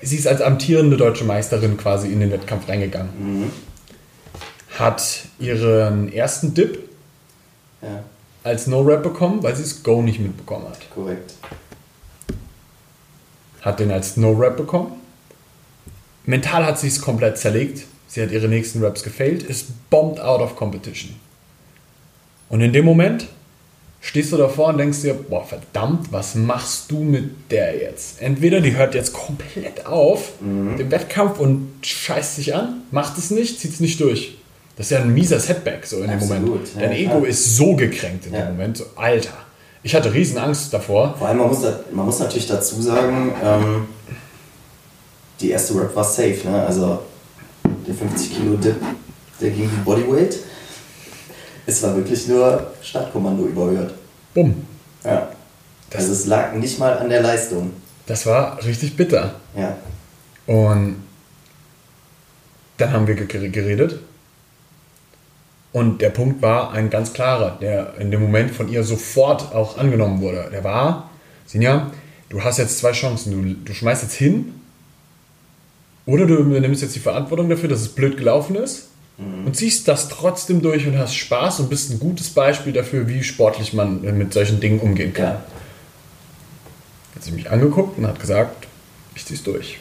[0.00, 3.50] sie ist als amtierende deutsche Meisterin quasi in den Wettkampf reingegangen,
[4.78, 6.88] hat ihren ersten Dip
[7.82, 8.02] Ja,
[8.44, 10.90] als No-Rap bekommen, weil sie das Go nicht mitbekommen hat.
[10.90, 11.34] korrekt.
[13.60, 14.92] Hat den als No-Rap bekommen.
[16.24, 17.84] Mental hat sie es komplett zerlegt.
[18.06, 21.14] Sie hat ihre nächsten Raps gefailt, ist bombed out of competition.
[22.48, 23.26] Und in dem Moment
[24.00, 28.22] stehst du davor und denkst dir, boah, verdammt, was machst du mit der jetzt?
[28.22, 33.60] Entweder die hört jetzt komplett auf, den Wettkampf und scheißt sich an, macht es nicht,
[33.60, 34.37] zieht es nicht durch.
[34.78, 36.74] Das ist ja ein mieser Setback so in dem Absolut, Moment.
[36.76, 37.26] ja, Dein Ego klar.
[37.26, 38.42] ist so gekränkt in Ja.
[38.46, 38.76] dem Moment.
[38.78, 39.32] So, Alter.
[39.82, 41.14] Ich hatte riesen Angst davor.
[41.18, 43.86] Vor allem, man muss, da, man muss natürlich dazu sagen, ähm,
[45.40, 46.64] die erste Rap war safe, ne?
[46.64, 47.02] Also
[47.86, 48.76] der 50 Kilo Dip,
[49.40, 50.36] der ging wie Bodyweight.
[51.66, 53.94] Es war wirklich nur Startkommando überhört.
[54.32, 54.64] Bumm.
[55.04, 55.28] Ja.
[55.90, 57.72] Das- also es lag nicht mal an der Leistung.
[58.06, 59.34] Das war richtig bitter.
[59.56, 59.76] Ja.
[60.46, 61.02] Und
[62.78, 64.00] dann haben wir ge- geredet.
[65.72, 69.76] Und der Punkt war ein ganz klarer, der in dem Moment von ihr sofort auch
[69.76, 70.48] angenommen wurde.
[70.50, 71.10] Der war,
[71.46, 71.90] Sinja,
[72.30, 73.32] du hast jetzt zwei Chancen.
[73.32, 74.54] Du, du schmeißt jetzt hin
[76.06, 80.08] oder du nimmst jetzt die Verantwortung dafür, dass es blöd gelaufen ist und ziehst das
[80.08, 84.32] trotzdem durch und hast Spaß und bist ein gutes Beispiel dafür, wie sportlich man mit
[84.32, 85.26] solchen Dingen umgehen kann.
[85.26, 85.44] Ja.
[87.16, 88.68] Hat sie mich angeguckt und hat gesagt,
[89.16, 89.80] ich zieh's durch.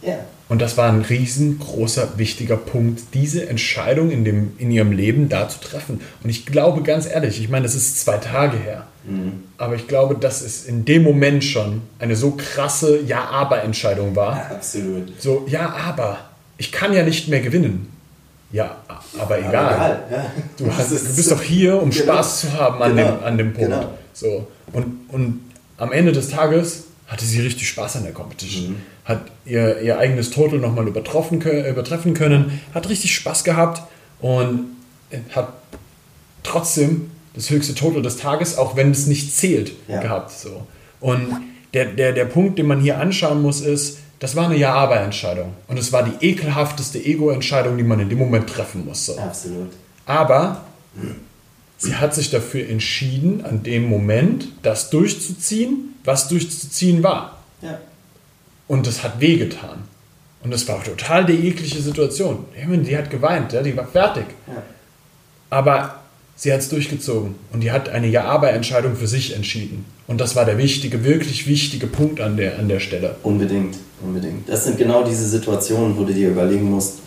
[0.00, 0.20] Ja.
[0.48, 5.48] Und das war ein riesengroßer, wichtiger Punkt, diese Entscheidung in, dem, in ihrem Leben da
[5.48, 6.00] zu treffen.
[6.22, 8.86] Und ich glaube ganz ehrlich, ich meine, das ist zwei Tage her,
[9.58, 14.50] aber ich glaube, dass es in dem Moment schon eine so krasse Ja-Aber-Entscheidung war.
[14.50, 15.20] Absolut.
[15.20, 16.18] So, ja, aber
[16.58, 17.88] ich kann ja nicht mehr gewinnen.
[18.52, 18.76] Ja,
[19.18, 19.54] aber egal.
[19.56, 20.02] Aber egal.
[20.10, 20.32] Ja.
[20.56, 22.02] Du, hast, du ist- bist doch hier, um Genau.
[22.04, 23.12] Spaß zu haben an, Genau.
[23.16, 23.70] dem, an dem Punkt.
[23.70, 23.94] Genau.
[24.12, 24.46] So.
[24.72, 25.40] Und, und
[25.76, 28.70] am Ende des Tages hatte sie richtig Spaß an der Competition.
[28.70, 28.76] Mhm.
[29.04, 33.82] Hat ihr, ihr eigenes Total nochmal übertroffen, übertreffen können, hat richtig Spaß gehabt
[34.20, 34.66] und
[35.34, 35.52] hat
[36.42, 40.00] trotzdem das höchste Total des Tages, auch wenn es nicht zählt, Ja.
[40.00, 40.32] gehabt.
[40.32, 40.66] So.
[41.00, 41.28] Und
[41.74, 45.52] der, der, der Punkt, den man hier anschauen muss, ist, das war eine Ja-Aber-Entscheidung.
[45.68, 49.06] Und es war die ekelhafteste Ego-Entscheidung, die man in dem Moment treffen muss.
[49.06, 49.18] So.
[49.18, 49.68] Absolut.
[50.06, 50.62] Aber
[51.76, 57.42] sie hat sich dafür entschieden, an dem Moment das durchzuziehen, was durchzuziehen war.
[57.62, 57.78] Ja.
[58.68, 59.84] Und das hat wehgetan.
[60.42, 62.44] Und das war total die eklige Situation.
[62.54, 64.26] Die hat geweint, ja, die war fertig.
[64.46, 64.62] Ja.
[65.50, 66.00] Aber
[66.36, 67.34] sie hat es durchgezogen.
[67.52, 69.84] Und die hat eine Ja-Aber-Entscheidung für sich entschieden.
[70.06, 73.16] Und das war der wichtige, wirklich wichtige Punkt an der, an der Stelle.
[73.22, 74.48] Unbedingt, unbedingt.
[74.48, 76.98] Das sind genau diese Situationen, wo du dir überlegen musst,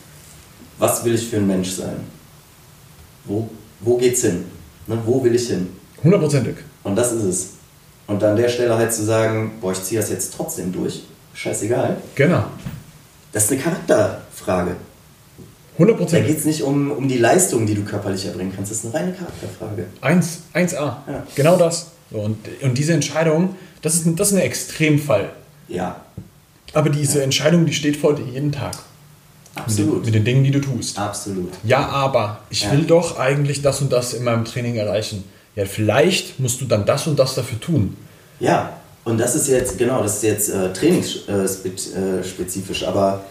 [0.77, 1.97] was will ich für ein Mensch sein?
[3.25, 4.45] Wo, wo geht's hin?
[4.89, 5.67] Ne, wo will ich hin?
[6.03, 6.55] Hundertprozentig.
[6.83, 7.49] Und das ist es.
[8.07, 11.97] Und an der Stelle halt zu sagen, boah, ich ziehe das jetzt trotzdem durch, scheißegal.
[12.15, 12.43] Genau.
[13.31, 14.75] Das ist eine Charakterfrage.
[15.73, 16.27] 100 Da Prozent.
[16.27, 18.71] geht es nicht um, um die Leistung, die du körperlich erbringen kannst.
[18.71, 19.85] Das ist eine reine Charakterfrage.
[20.01, 20.73] 1, 1a.
[20.73, 21.23] Ja.
[21.35, 21.91] Genau das.
[22.11, 25.29] Und, und diese Entscheidung, das ist, ein- das ist ein Extremfall.
[25.67, 25.97] Ja,
[26.73, 28.73] Aber diese Entscheidung, die steht vor dir jeden Tag.
[29.59, 29.97] Absolut.
[29.97, 30.97] Mit, mit den Dingen, die du tust.
[30.97, 31.51] Absolut.
[31.63, 32.71] Ja, aber ich Ja.
[32.71, 35.23] will doch eigentlich das und das in meinem Training erreichen.
[35.55, 37.95] Ja, vielleicht musst du dann das und das dafür tun.
[38.39, 43.21] Ja, und das ist jetzt, genau, das ist jetzt äh, trainingsspezifisch, aber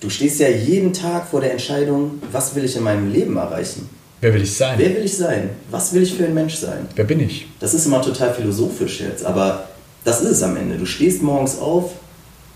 [0.00, 3.88] du stehst ja jeden Tag vor der Entscheidung, was will ich in meinem Leben erreichen?
[4.20, 4.74] Wer will ich sein?
[4.78, 5.50] Wer will ich sein?
[5.70, 6.86] Was will ich für ein Mensch sein?
[6.96, 7.46] Wer bin ich?
[7.60, 9.68] Das ist immer total philosophisch jetzt, aber
[10.04, 10.76] das ist es am Ende.
[10.76, 11.92] Du stehst morgens auf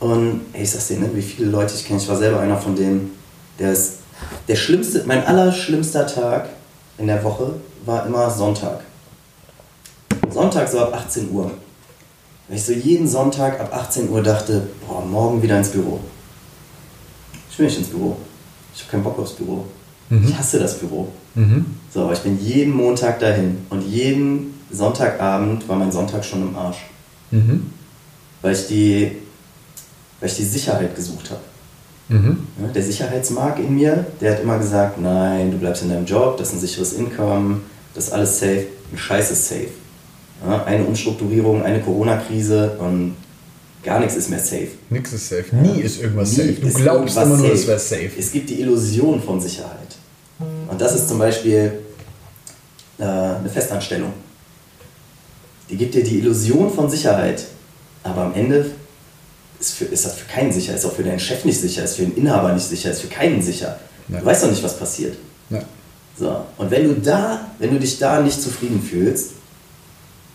[0.02, 2.58] und ey, ich sag's dir, ne, wie viele Leute ich kenne, ich war selber einer
[2.58, 3.12] von denen,
[3.58, 3.98] der ist
[4.48, 6.48] der schlimmste, mein allerschlimmster Tag
[6.98, 7.54] in der Woche
[7.86, 8.80] war immer Sonntag.
[10.30, 11.50] Sonntag so ab 18 Uhr.
[12.48, 16.00] Weil ich so jeden Sonntag ab 18 Uhr dachte, boah, morgen wieder ins Büro.
[17.50, 18.16] Ich will nicht ins Büro.
[18.74, 19.66] Ich habe keinen Bock aufs Büro.
[20.10, 21.08] Ich hasse das Büro.
[21.34, 21.64] Mhm.
[21.92, 26.56] So, aber ich bin jeden Montag dahin und jeden Sonntagabend war mein Sonntag schon im
[26.56, 26.84] Arsch,
[27.30, 27.70] Mhm.
[28.42, 29.12] weil ich die,
[30.22, 31.40] weil ich die Sicherheit gesucht habe.
[32.08, 32.46] Mhm.
[32.62, 36.36] Ja, Der Sicherheitsmark in mir, der hat immer gesagt, nein, du bleibst in deinem Job,
[36.36, 37.60] das ist ein sicheres Income,
[37.92, 38.66] das ist alles safe.
[38.92, 39.68] Ein Scheiß ist safe.
[40.46, 43.16] Ja, eine Umstrukturierung, eine Corona-Krise und
[43.82, 44.68] gar nichts ist mehr safe.
[44.90, 45.56] Nix ist safe.
[45.56, 46.52] Nie ist irgendwas Nie safe.
[46.52, 48.10] Du glaubst immer nur, es wäre safe.
[48.16, 49.96] Es gibt die Illusion von Sicherheit.
[50.38, 51.72] Und das ist zum Beispiel
[52.98, 54.12] äh, eine Festanstellung.
[55.68, 57.44] Die gibt dir die Illusion von Sicherheit,
[58.04, 58.70] aber am Ende
[59.62, 61.96] ist, für, ist das für keinen sicher, ist auch für deinen Chef nicht sicher, ist
[61.96, 63.78] für den Inhaber nicht sicher, ist für keinen sicher.
[64.08, 64.18] Ja.
[64.18, 65.16] Du weißt doch nicht, was passiert.
[65.50, 65.62] Ja.
[66.18, 66.44] So.
[66.58, 69.30] Und wenn du da, wenn du dich da nicht zufrieden fühlst,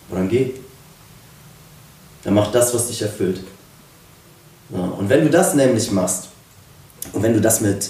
[0.09, 0.53] dann geh.
[2.23, 3.41] Dann mach das, was dich erfüllt.
[4.71, 4.77] So.
[4.77, 6.29] Und wenn du das nämlich machst,
[7.11, 7.89] und wenn du das mit,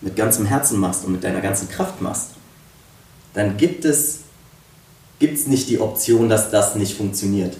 [0.00, 2.28] mit ganzem Herzen machst und mit deiner ganzen Kraft machst,
[3.34, 4.20] dann gibt es
[5.18, 7.56] gibt's nicht die Option, dass das nicht funktioniert.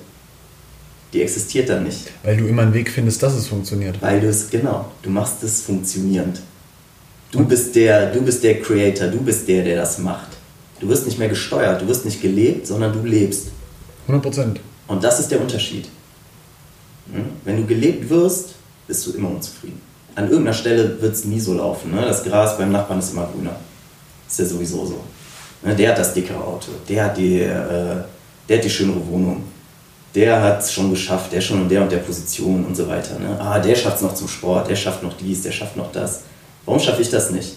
[1.13, 2.11] Die existiert dann nicht.
[2.23, 4.01] Weil du immer einen Weg findest, dass es funktioniert.
[4.01, 6.41] Weil du es, genau, du machst es funktionierend.
[7.31, 10.29] Du bist, der, du bist der Creator, du bist der, der das macht.
[10.81, 13.49] Du wirst nicht mehr gesteuert, du wirst nicht gelebt, sondern du lebst.
[14.07, 14.61] 100 Prozent.
[14.89, 15.89] Und das ist der Unterschied.
[17.13, 17.25] Hm?
[17.45, 18.55] Wenn du gelebt wirst,
[18.87, 19.81] bist du immer unzufrieden.
[20.15, 21.93] An irgendeiner Stelle wird es nie so laufen.
[21.93, 22.03] Ne?
[22.03, 23.57] Das Gras beim Nachbarn ist immer grüner.
[24.29, 25.01] Ist ja sowieso so.
[25.63, 25.75] Ne?
[25.75, 27.97] Der hat das dickere Auto, der hat die, äh,
[28.49, 29.45] der hat die schönere Wohnung,
[30.15, 33.19] der hat es schon geschafft, der schon in der und der Position und so weiter.
[33.19, 33.39] Ne?
[33.41, 36.21] Ah, der schafft es noch zum Sport, der schafft noch dies, der schafft noch das.
[36.67, 37.57] Warum schaffe ich das nicht?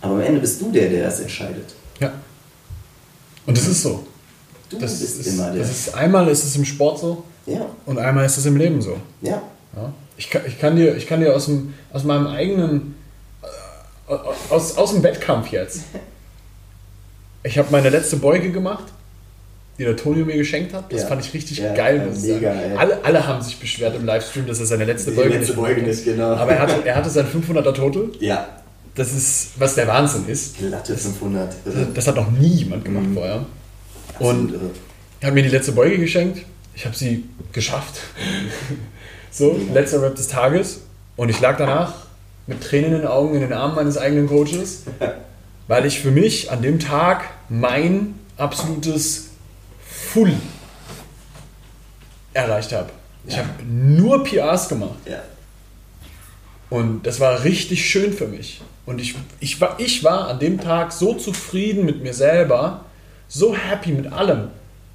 [0.00, 1.74] Aber am Ende bist du der, der das entscheidet.
[2.00, 2.10] Ja.
[3.46, 4.06] Und das ist so.
[4.70, 5.62] Du Das bist ist, immer der.
[5.62, 8.80] das ist, einmal ist es im Sport so ja, und einmal ist es im Leben
[8.80, 8.96] so.
[9.20, 9.42] ja.
[9.76, 9.92] Ja?
[10.16, 12.94] Ich, kann, ich, kann dir, ich kann dir aus, dem, aus meinem eigenen,
[14.08, 14.14] äh,
[14.50, 15.82] aus, aus dem Wettkampf jetzt,
[17.42, 18.84] ich habe meine letzte Beuge gemacht,
[19.80, 20.92] die der Tonio mir geschenkt hat.
[20.92, 21.06] Das Ja.
[21.08, 21.96] fand ich richtig Ja, geil.
[21.96, 22.76] ja, muss mega, sagen.
[22.76, 25.56] Alle, alle haben sich beschwert im Livestream, dass er seine letzte Die Beuge letzte nicht
[25.62, 26.34] Beuge nicht, genau.
[26.34, 28.08] Aber er hatte, er hatte sein 500er Total.
[28.20, 28.46] Ja,
[28.94, 30.58] Das ist, was der Wahnsinn ist.
[30.58, 31.54] glatte 500.
[31.64, 31.86] Irre.
[31.94, 33.14] Das hat noch nie jemand gemacht Mhm.
[33.14, 33.46] vorher.
[34.18, 34.52] Und
[35.20, 36.44] er hat mir die letzte Beuge geschenkt.
[36.74, 38.00] Ich habe sie geschafft.
[39.30, 40.80] so, letzter Rap des Tages.
[41.16, 41.94] Und ich lag danach
[42.46, 44.82] mit Tränen in den Augen in den Armen meines eigenen Coaches,
[45.68, 49.29] weil ich für mich an dem Tag mein absolutes
[50.08, 50.34] Full
[52.32, 52.90] erreicht habe.
[53.26, 53.40] Ich Ja.
[53.44, 54.98] habe nur PRs gemacht.
[55.06, 55.20] Ja.
[56.70, 58.60] Und das war richtig schön für mich.
[58.86, 62.84] Und ich, ich, war, ich war an dem Tag so zufrieden mit mir selber,
[63.28, 64.48] so happy mit allem.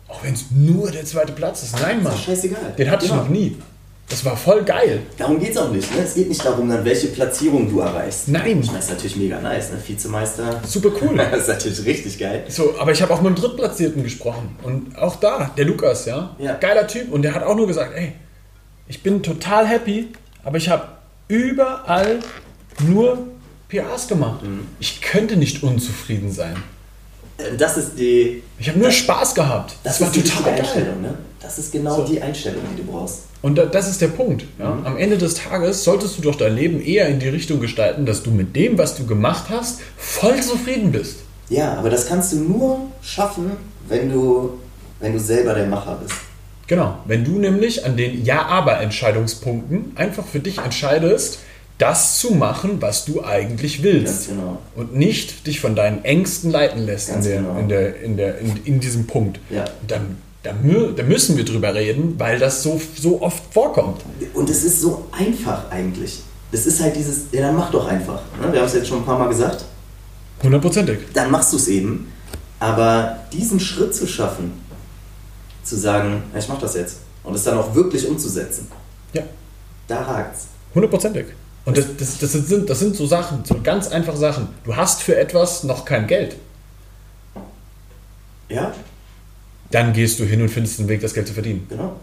[0.08, 1.80] Auch wenn es nur der zweite Platz ist.
[1.80, 2.14] Nein, Mann.
[2.14, 2.74] Ist scheißegal.
[2.78, 3.24] Den hatte ich Genau.
[3.24, 3.58] noch nie.
[4.08, 5.02] Das war voll geil.
[5.18, 5.94] Darum geht es auch nicht.
[5.96, 6.02] Ne?
[6.04, 8.28] Es geht nicht darum, dann welche Platzierung du erreichst.
[8.28, 8.60] Nein.
[8.60, 9.72] Ich meine, das ist natürlich mega nice.
[9.72, 9.78] Ne?
[9.86, 10.62] Vizemeister.
[10.68, 11.16] Super cool.
[11.32, 12.44] Das ist natürlich richtig geil.
[12.48, 14.56] So, aber ich habe auch mit dem Drittplatzierten gesprochen.
[14.62, 16.54] Und auch da, der Lukas, ja, Ja.
[16.54, 17.12] geiler Typ.
[17.12, 18.14] Und der hat auch nur gesagt, ey,
[18.88, 20.10] ich bin total happy,
[20.44, 20.88] aber ich habe
[21.28, 22.20] überall
[22.88, 23.18] nur
[23.70, 24.44] PRs gemacht.
[24.44, 24.68] Mhm.
[24.80, 26.56] Ich könnte nicht unzufrieden sein.
[27.40, 28.44] Äh, Das ist die.
[28.60, 29.76] Ich habe nur Spaß gehabt.
[29.84, 30.60] Das, Das, war total geil.
[30.62, 31.02] Einstellung.
[31.02, 31.18] Ne?
[31.46, 32.04] Das ist genau So.
[32.06, 33.20] die Einstellung, die du brauchst.
[33.42, 34.46] Und da, das ist der Punkt.
[34.58, 34.72] Ja?
[34.72, 34.86] Mhm.
[34.86, 38.24] Am Ende des Tages solltest du doch dein Leben eher in die Richtung gestalten, dass
[38.24, 41.18] du mit dem, was du gemacht hast, voll zufrieden bist.
[41.50, 43.52] Ja, aber das kannst du nur schaffen,
[43.88, 44.58] wenn du,
[45.00, 46.16] wenn du selber der Macher bist.
[46.68, 46.98] Genau.
[47.06, 51.38] Wenn du nämlich an den Ja-Aber-Entscheidungspunkten einfach für dich entscheidest,
[51.78, 54.30] das zu machen, was du eigentlich willst.
[54.30, 54.58] Ganz genau.
[54.76, 57.60] Und nicht dich von deinen Ängsten leiten lässt in, der, genau.
[57.60, 59.40] in, der, in, der, in, in diesem Punkt.
[59.50, 59.66] Ja.
[59.88, 64.02] Dann, Da, mü da müssen wir drüber reden, weil das so, so oft vorkommt.
[64.36, 66.22] Und es ist so einfach eigentlich.
[66.52, 68.22] Es ist halt dieses, ja, dann mach doch einfach.
[68.40, 68.54] Ne?
[68.54, 69.66] Wir haben es jetzt schon ein paar Mal gesagt.
[70.44, 71.00] Hundertprozentig.
[71.16, 72.12] Dann machst du es eben.
[72.60, 74.54] Aber diesen Schritt zu schaffen,
[75.64, 76.98] zu sagen, ja, ich mach das jetzt.
[77.24, 78.68] Und es dann auch wirklich umzusetzen,
[79.14, 79.24] Ja,
[79.88, 80.46] da hakt's.
[80.76, 81.26] hundertprozentig.
[81.66, 84.50] Und das, das, das, sind, das sind so Sachen, so ganz einfache Sachen.
[84.64, 86.36] Du hast für etwas noch kein Geld.
[88.48, 88.72] Ja,
[89.76, 91.66] Dann gehst du hin und findest einen Weg, das Geld zu verdienen.
[91.70, 92.00] genau.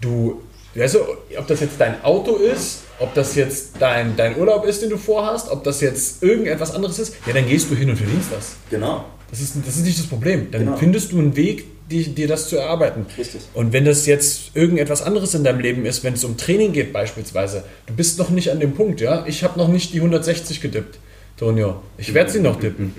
[0.00, 0.42] Du,
[0.74, 0.98] weißt du,
[1.38, 4.98] ob das jetzt dein Auto ist, ob das jetzt dein, dein Urlaub ist, den du
[4.98, 8.56] vorhast, ob das jetzt irgendetwas anderes ist, ja, dann gehst du hin und verdienst das.
[8.68, 9.06] Genau.
[9.30, 10.50] Das ist, das ist nicht das Problem.
[10.50, 10.76] Dann Genau.
[10.76, 13.06] findest du einen Weg, dir das zu erarbeiten.
[13.16, 13.40] Richtig.
[13.54, 16.92] Und wenn das jetzt irgendetwas anderes in deinem Leben ist, wenn es um Training geht
[16.92, 19.24] beispielsweise, du bist noch nicht an dem Punkt, ja?
[19.26, 20.98] Ich habe noch nicht die 160 gedippt,
[21.36, 21.82] Tonio.
[21.98, 22.94] Ich werde sie noch dippen.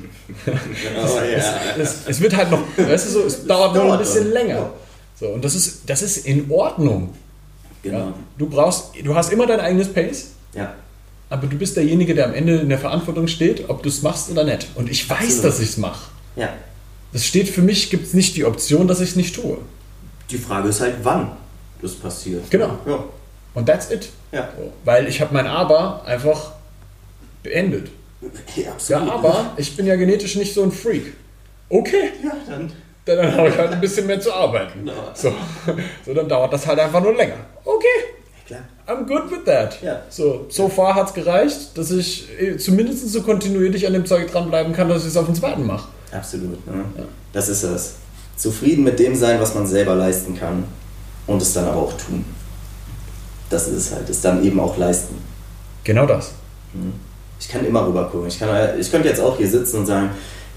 [0.48, 1.56] Oh, ja.
[1.80, 4.72] Es, es wird halt noch, weißt du so, es dauert noch ein bisschen länger.
[5.20, 7.14] So, und das ist, das ist in Ordnung.
[7.84, 7.98] Genau.
[7.98, 8.14] Ja?
[8.38, 10.74] Du brauchst, du hast immer dein eigenes Pace, Ja.
[11.30, 14.30] aber du bist derjenige, der am Ende in der Verantwortung steht, ob du es machst
[14.30, 14.68] oder nicht.
[14.76, 15.46] Und ich weiß, Absolut.
[15.46, 16.10] dass ich es mache.
[16.36, 16.50] Ja.
[17.14, 19.60] Das steht für mich, gibt es nicht die Option, dass ich es nicht tue.
[20.30, 21.32] Die Frage ist halt, wann
[21.82, 22.50] das passiert.
[22.50, 22.78] Genau.
[22.86, 23.04] Ja.
[23.54, 24.10] Und that's it.
[24.34, 24.50] Ja.
[24.58, 26.52] So, Weil ich habe mein Aber einfach
[27.44, 27.90] beendet.
[28.22, 29.12] Ja, Ja, absolut.
[29.12, 31.14] aber ich bin ja genetisch nicht so ein Freak.
[31.70, 32.72] Okay, Ja, dann.
[33.06, 34.80] dann, dann habe ich halt ein bisschen mehr zu arbeiten.
[34.80, 34.94] Genau.
[35.14, 35.34] So,
[36.06, 37.36] so, dann dauert das halt einfach nur länger.
[37.64, 37.86] Okay,
[38.48, 38.62] Klar.
[38.88, 39.82] I'm good with that.
[39.82, 40.04] Ja.
[40.10, 44.32] So, so far hat es gereicht, dass ich äh, zumindest so kontinuierlich an dem Zeug
[44.32, 45.88] dranbleiben kann, dass ich es auf den zweiten mache.
[46.12, 46.66] Absolut.
[46.68, 46.86] Ne?
[47.34, 47.96] Das ist es.
[48.38, 50.64] Zufrieden mit dem sein, was man selber leisten kann
[51.26, 52.24] und es dann aber auch tun.
[53.50, 54.08] Das ist es halt.
[54.10, 55.16] Es dann eben auch leisten.
[55.84, 56.34] Genau das.
[57.46, 58.28] Ich kann immer rüber gucken.
[58.28, 60.10] Ich, kann, ich könnte jetzt auch hier sitzen und sagen,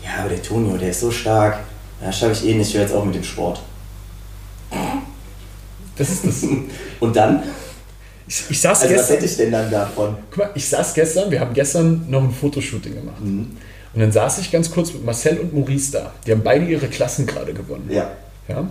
[0.02, 1.58] ja, aber der Tonio, der ist so stark.
[2.02, 2.68] Ja, schaffe ich eh nicht.
[2.68, 3.60] Ich höre jetzt auch mit dem Sport.
[5.96, 6.44] Das ist das.
[7.00, 7.42] Und dann?
[8.26, 9.16] Ich, ich saß Also was gestern.
[9.16, 10.16] hätte ich denn dann davon?
[10.30, 13.20] Guck mal, ich saß gestern, wir haben gestern noch ein Fotoshooting gemacht.
[13.20, 13.56] Mhm.
[13.92, 16.14] Und dann saß ich ganz kurz mit Marcel und Maurice da.
[16.26, 17.90] Die haben beide ihre Klassen gerade gewonnen.
[17.90, 18.12] Ja.
[18.48, 18.68] Ja?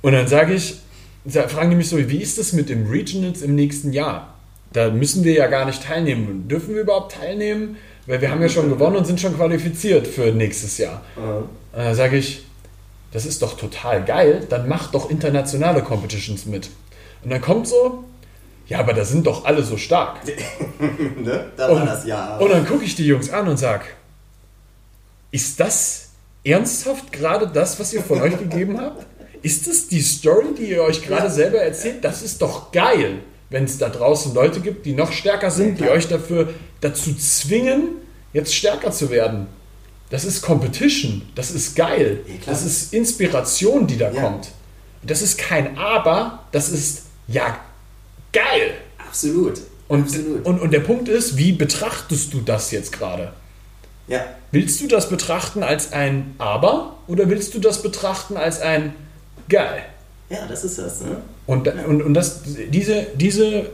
[0.00, 0.76] Und dann sage ich,
[1.26, 4.31] fragen die mich so, wie ist das mit dem Regionals im nächsten Jahr?
[4.72, 6.48] Da müssen wir ja gar nicht teilnehmen.
[6.48, 7.76] Dürfen wir überhaupt teilnehmen?
[8.06, 11.02] Weil wir haben ja schon gewonnen und sind schon qualifiziert für nächstes Jahr.
[11.16, 12.44] Und dann sage ich,
[13.12, 16.70] das ist doch total geil, dann mach doch internationale Competitions mit.
[17.22, 18.04] Und dann kommt so,
[18.66, 20.20] ja, aber da sind doch alle so stark.
[21.16, 21.50] ne?
[21.56, 22.38] Da war Und, das ja.
[22.38, 23.84] und dann gucke ich die Jungs an und sage,
[25.30, 26.08] ist das
[26.42, 29.06] ernsthaft gerade das, was ihr von euch gegeben habt?
[29.42, 32.04] Ist das die Story, die ihr euch gerade selber erzählt?
[32.04, 33.18] Das ist doch geil,
[33.52, 35.94] wenn es da draußen Leute gibt, die noch stärker sind, die klar.
[35.96, 36.48] euch dafür
[36.80, 37.88] dazu zwingen,
[38.32, 39.46] jetzt stärker zu werden.
[40.10, 44.20] Das ist Competition, das ist geil, Ja, das ist Inspiration, die da Ja.
[44.22, 44.48] kommt.
[45.04, 47.58] Das ist kein Aber, das ist ja
[48.32, 48.74] geil.
[49.06, 49.60] Absolut.
[49.88, 50.44] Und, Absolut.
[50.46, 53.32] und, und der Punkt ist, wie betrachtest du das jetzt gerade?
[54.08, 54.24] ja.
[54.50, 58.94] Willst du das betrachten als ein Aber oder willst du das betrachten als ein
[59.48, 59.82] Geil?
[60.28, 61.00] ja, das ist das.
[61.00, 61.16] Ne?
[61.46, 63.66] Und, und, und das, diese, diese,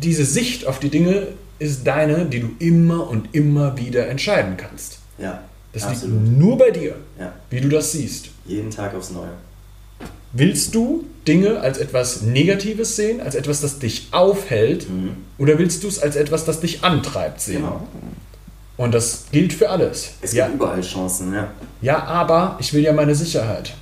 [0.00, 4.98] diese Sicht auf die Dinge ist deine, die du immer und immer wieder entscheiden kannst.
[5.18, 5.42] Ja.
[5.72, 6.22] Das Absolut.
[6.24, 7.32] liegt nur bei dir, Ja.
[7.50, 8.30] wie du das siehst.
[8.46, 9.30] Jeden Tag aufs Neue.
[10.32, 14.86] Willst du Dinge als etwas Negatives sehen, als etwas, das dich aufhält,
[15.38, 17.56] oder willst du es als etwas, das dich antreibt sehen?
[17.62, 17.86] Genau.
[18.76, 20.12] Und das gilt für alles.
[20.22, 21.50] Es Ja, gibt überall Chancen, ja.
[21.82, 23.74] ja, aber ich will ja meine Sicherheit.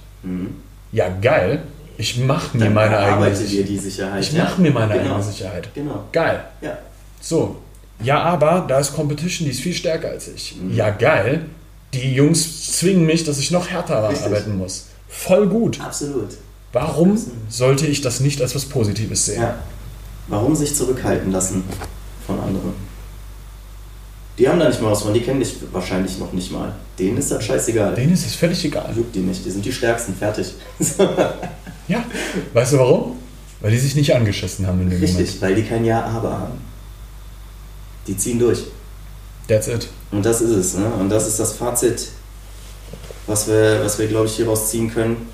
[0.92, 1.62] Ja, geil.
[1.98, 3.68] Ich mache mir Dann meine eigene Sicherheit.
[3.68, 4.22] die Sicherheit.
[4.22, 4.44] Ich ja.
[4.44, 5.14] mache mir meine genau.
[5.14, 5.68] eigene Sicherheit.
[5.74, 6.04] Genau.
[6.12, 6.44] Geil.
[6.60, 6.78] Ja.
[7.20, 7.56] So.
[8.02, 10.56] Ja, aber da ist Competition, die ist viel stärker als ich.
[10.56, 10.74] Mhm.
[10.74, 11.46] Ja, geil.
[11.94, 14.26] Die Jungs zwingen mich, dass ich noch härter Richtig.
[14.26, 14.88] arbeiten muss.
[15.08, 15.80] Voll gut.
[15.80, 16.28] Absolut.
[16.72, 19.40] Warum sollte ich das nicht als was Positives sehen?
[19.40, 19.54] Ja.
[20.28, 21.64] Warum sich zurückhalten lassen
[22.26, 22.74] von anderen?
[24.38, 26.74] Die haben da nicht mal was von, die kennen dich wahrscheinlich noch nicht mal.
[26.98, 27.94] Denen ist das scheißegal.
[27.94, 28.92] Denen ist es völlig egal.
[28.94, 30.52] Juckt die nicht, die sind die Stärksten, fertig.
[31.88, 32.04] Ja.
[32.52, 33.16] Weißt du warum?
[33.60, 35.18] Weil die sich nicht angeschissen haben in dem Moment.
[35.18, 36.60] Richtig, weil die kein Ja-Aber haben.
[38.06, 38.64] Die ziehen durch.
[39.48, 39.88] That's it.
[40.10, 40.74] Und das ist es.
[40.74, 40.86] Ne?
[40.86, 42.08] Und das ist das Fazit,
[43.26, 45.28] was wir, was wir glaube ich, hieraus ziehen können.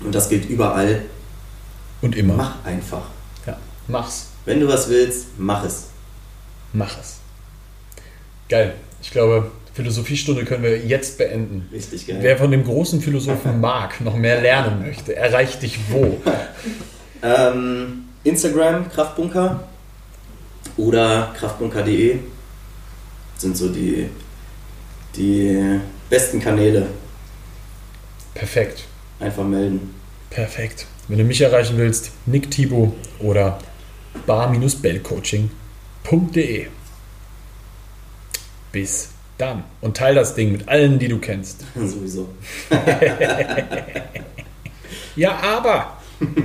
[0.00, 1.02] Und das gilt überall.
[2.00, 2.34] Und immer.
[2.34, 3.02] Mach einfach.
[3.46, 3.56] Ja.
[3.86, 4.26] Mach's.
[4.44, 5.84] Wenn du was willst, mach es.
[6.72, 7.18] Mach es.
[8.48, 8.74] Geil.
[9.00, 11.68] Ich glaube, Philosophiestunde können wir jetzt beenden.
[11.72, 12.18] Richtig geil.
[12.20, 16.20] Wer von dem großen Philosophen Marc noch mehr lernen möchte, erreicht dich wo?
[17.24, 19.62] Ähm, Instagram, Kraftbunker
[20.76, 22.18] oder kraftbunker.de
[23.38, 24.08] sind so die,
[25.14, 25.78] die
[26.10, 26.88] besten Kanäle.
[28.34, 28.88] Perfekt.
[29.20, 29.94] Einfach melden.
[30.30, 30.88] Perfekt.
[31.06, 33.60] Wenn du mich erreichen willst, Nick Thibaut oder
[34.26, 36.66] bar-bellcoaching.de.
[38.72, 39.11] Bis
[39.42, 39.64] dann.
[39.80, 41.64] Und teil das Ding mit allen, die du kennst.
[41.74, 42.28] Sowieso.
[45.14, 45.98] Ja, aber